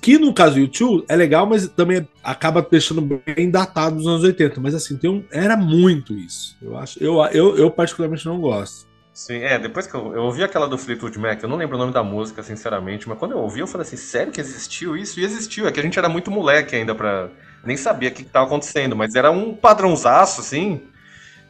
[0.00, 4.24] que no caso do YouTube é legal, mas também acaba deixando bem datado dos anos
[4.24, 8.40] 80, mas assim, tem um, era muito isso, eu acho, eu, eu, eu particularmente não
[8.40, 8.88] gosto.
[9.14, 11.78] Sim, é, depois que eu, eu ouvi aquela do Fleetwood Mac, eu não lembro o
[11.78, 15.20] nome da música, sinceramente, mas quando eu ouvi, eu falei assim, sério que existiu isso?
[15.20, 17.30] E existiu, é que a gente era muito moleque ainda pra.
[17.64, 20.82] Nem sabia o que, que tava acontecendo, mas era um padrãozaço, assim,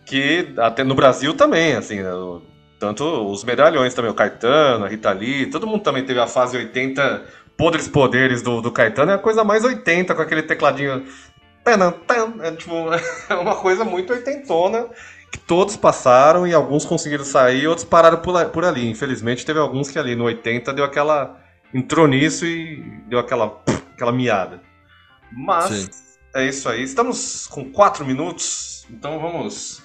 [0.04, 2.42] que até no Brasil também, assim, o-
[2.78, 6.56] tanto os medalhões também, o Caetano, a Rita Lee, todo mundo também teve a fase
[6.56, 7.24] 80
[7.56, 11.04] podres poderes do, do Caetano, é a coisa mais 80, com aquele tecladinho.
[11.64, 12.72] É, tipo,
[13.30, 14.88] é uma coisa muito oitentona
[15.30, 18.88] que todos passaram e alguns conseguiram sair, outros pararam por, por ali.
[18.90, 21.38] Infelizmente, teve alguns que ali no 80 deu aquela.
[21.72, 23.62] entrou nisso e deu aquela,
[23.94, 24.60] aquela miada.
[25.36, 25.88] Mas Sim.
[26.34, 26.82] é isso aí.
[26.82, 29.82] Estamos com quatro minutos, então vamos.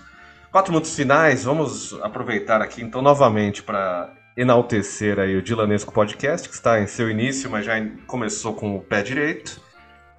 [0.51, 6.55] Quatro minutos finais, vamos aproveitar aqui então novamente para enaltecer aí o Dilanesco Podcast, que
[6.55, 7.73] está em seu início, mas já
[8.05, 9.59] começou com o pé direito.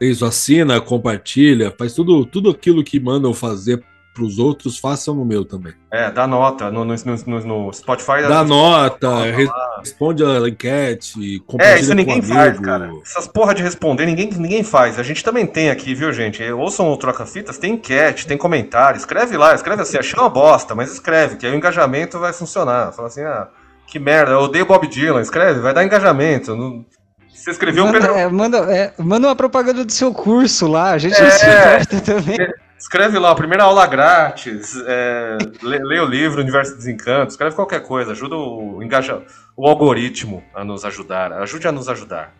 [0.00, 3.82] Isso, assina, compartilha, faz tudo, tudo aquilo que mandam fazer
[4.14, 5.72] pros outros, façam no meu também.
[5.92, 6.94] É, dá nota no, no,
[7.26, 8.22] no- no Spotify.
[8.28, 9.76] Dá nota, Nota re- lá.
[9.78, 12.90] responde a enquete, compartilha É, isso ninguém um faz, cara.
[13.02, 14.98] Essas porra de responder, ninguém, ninguém faz.
[14.98, 16.42] A gente também tem aqui, viu, gente?
[16.50, 18.98] Ouçam o Troca Fitas, tem enquete, tem comentário.
[18.98, 22.92] Escreve lá, escreve assim, achei uma bosta, mas escreve, que aí o engajamento vai funcionar.
[22.92, 23.48] Fala assim, ah,
[23.86, 25.20] que merda, eu odeio Bob Dylan.
[25.20, 26.56] Escreve, vai dar engajamento.
[26.56, 26.84] Não-
[27.32, 28.14] Você escreveu um Manda, Pedro...
[28.16, 31.30] é, manda, é, manda uma propaganda do seu curso lá, a gente É.
[31.30, 32.36] se importa também.
[32.78, 37.80] Escreve lá, primeira aula grátis, é, lê, lê o livro Universo dos Encantos, escreve qualquer
[37.82, 39.22] coisa, ajuda o, engaja,
[39.56, 42.32] o algoritmo a nos ajudar, ajude a nos ajudar.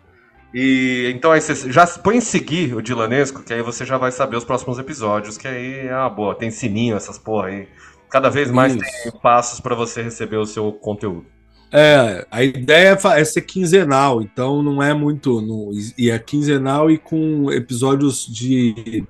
[0.53, 4.11] E então aí você já põe em seguir o Dilanesco, que aí você já vai
[4.11, 7.67] saber os próximos episódios, que aí é uma boa, tem sininho, essas porra aí.
[8.09, 8.83] Cada vez mais Isso.
[9.03, 11.27] tem passos para você receber o seu conteúdo.
[11.71, 15.39] É, a ideia é é ser quinzenal, então não é muito.
[15.39, 19.05] não- e é quinzenal e com episódios de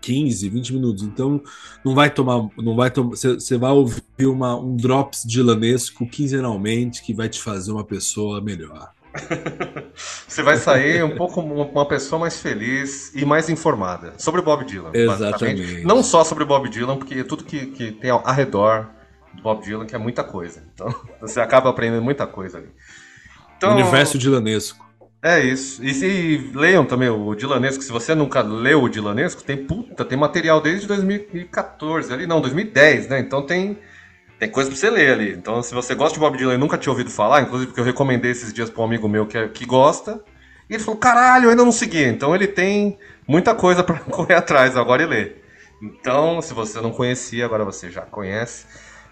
[0.00, 1.02] 15, 20 minutos.
[1.02, 1.40] Então
[1.84, 2.48] não vai tomar.
[2.56, 3.10] Não vai tomar.
[3.16, 8.92] Você vai ouvir uma, um drops dilanesco quinzenalmente que vai te fazer uma pessoa melhor.
[9.94, 14.64] Você vai sair um pouco uma pessoa mais feliz e mais informada sobre o Bob
[14.64, 14.90] Dylan.
[14.92, 15.84] Exatamente.
[15.84, 18.88] Não só sobre o Bob Dylan, porque tudo que, que tem ao ao redor
[19.32, 20.62] do Bob Dylan, que é muita coisa.
[20.74, 22.68] Então você acaba aprendendo muita coisa ali.
[23.56, 24.83] Então, Universo dilanesco.
[25.24, 25.82] É isso.
[25.82, 27.82] E se leiam também o Dilanesco.
[27.82, 33.08] Se você nunca leu o Dilanesco, tem puta, tem material desde 2014 ali, não, 2010,
[33.08, 33.18] né?
[33.20, 33.78] Então tem
[34.38, 35.32] Tem coisa pra você ler ali.
[35.32, 37.84] Então, se você gosta de Bob Dylan e nunca tinha ouvido falar, inclusive porque eu
[37.86, 40.22] recomendei esses dias pra um amigo meu que, é- que gosta,
[40.70, 42.04] e ele falou: caralho, eu ainda não segui.
[42.04, 42.98] Então, ele tem
[43.28, 45.44] muita coisa pra correr atrás agora e ler.
[45.82, 48.66] Então, se você não conhecia, agora você já conhece.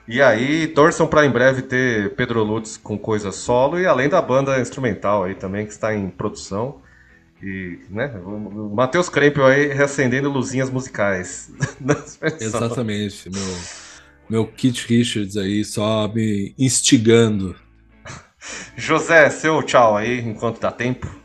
[0.06, 4.20] E aí, torçam pra em breve ter Pedro Lutz com coisa solo e além da
[4.20, 6.82] banda instrumental aí também, que está em produção.
[7.42, 8.12] E, né,
[8.72, 11.52] Matheus Krempel aí reacendendo luzinhas musicais.
[12.40, 13.56] Exatamente, meu,
[14.28, 17.56] meu Kit Richards aí só me instigando.
[18.76, 21.21] José, seu tchau aí, enquanto dá tempo.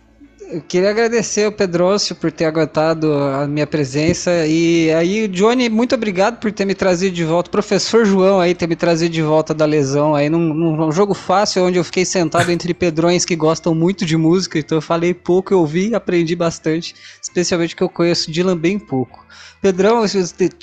[0.50, 4.48] Eu queria agradecer ao Pedrócio por ter aguentado a minha presença.
[4.48, 7.52] E aí, Johnny, muito obrigado por ter me trazido de volta.
[7.52, 11.66] Professor João aí ter me trazido de volta da lesão aí num, num jogo fácil,
[11.66, 14.58] onde eu fiquei sentado entre pedrões que gostam muito de música.
[14.58, 16.96] Então eu falei pouco, eu ouvi e aprendi bastante.
[17.22, 19.28] Especialmente que eu conheço Dylan bem pouco.
[19.62, 20.04] Pedrão,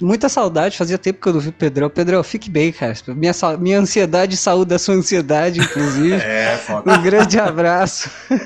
[0.01, 1.91] muita saudade, fazia tempo que eu não vi o Pedrão.
[1.91, 2.95] Pedrão, fique bem, cara.
[3.09, 6.15] Minha, minha ansiedade saúde da sua ansiedade, inclusive.
[6.25, 6.93] É, foda.
[6.93, 8.11] Um grande abraço.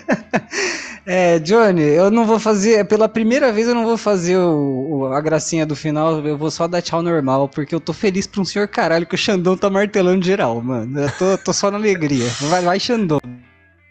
[1.11, 5.07] É, Johnny, eu não vou fazer, pela primeira vez eu não vou fazer o, o-
[5.07, 8.43] a gracinha do final, eu vou só dar tchau normal, porque eu tô feliz pra
[8.43, 11.01] um senhor caralho que o Xandão tá martelando geral, mano.
[11.01, 12.27] Eu tô, tô só na alegria.
[12.43, 13.21] Vai, vai Xandão.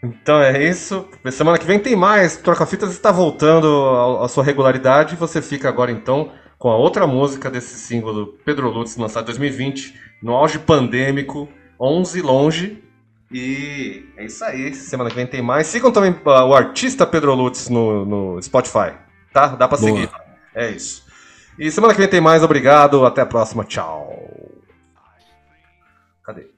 [0.00, 1.06] Então é isso.
[1.32, 2.36] Semana que vem tem mais.
[2.36, 3.66] Troca Fitas está voltando
[4.22, 5.16] à sua regularidade.
[5.16, 9.26] Você fica agora então com a outra música desse single do Pedro Lutz, lançado em
[9.26, 11.48] 2020, no auge pandêmico,
[11.80, 12.84] 11 longe.
[13.30, 14.74] E é isso aí.
[14.74, 15.66] Semana que vem tem mais.
[15.66, 18.94] Sigam também ah, o artista Pedro Lutz no, no Spotify,
[19.32, 19.48] tá?
[19.48, 19.92] Dá pra Boa.
[19.92, 20.10] seguir.
[20.54, 21.06] É isso.
[21.58, 22.42] E semana que vem tem mais.
[22.42, 23.04] Obrigado.
[23.04, 23.64] Até a próxima.
[23.64, 24.16] Tchau.
[26.24, 26.48] Cadê?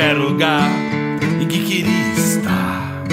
[0.00, 0.70] Qualquer lugar
[1.38, 3.04] em que queria estar.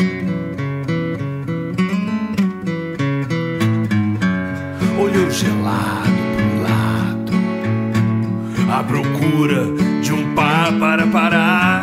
[4.97, 7.31] Olhou gelado pro lado,
[8.71, 9.65] à procura
[10.01, 11.76] de um par para parar.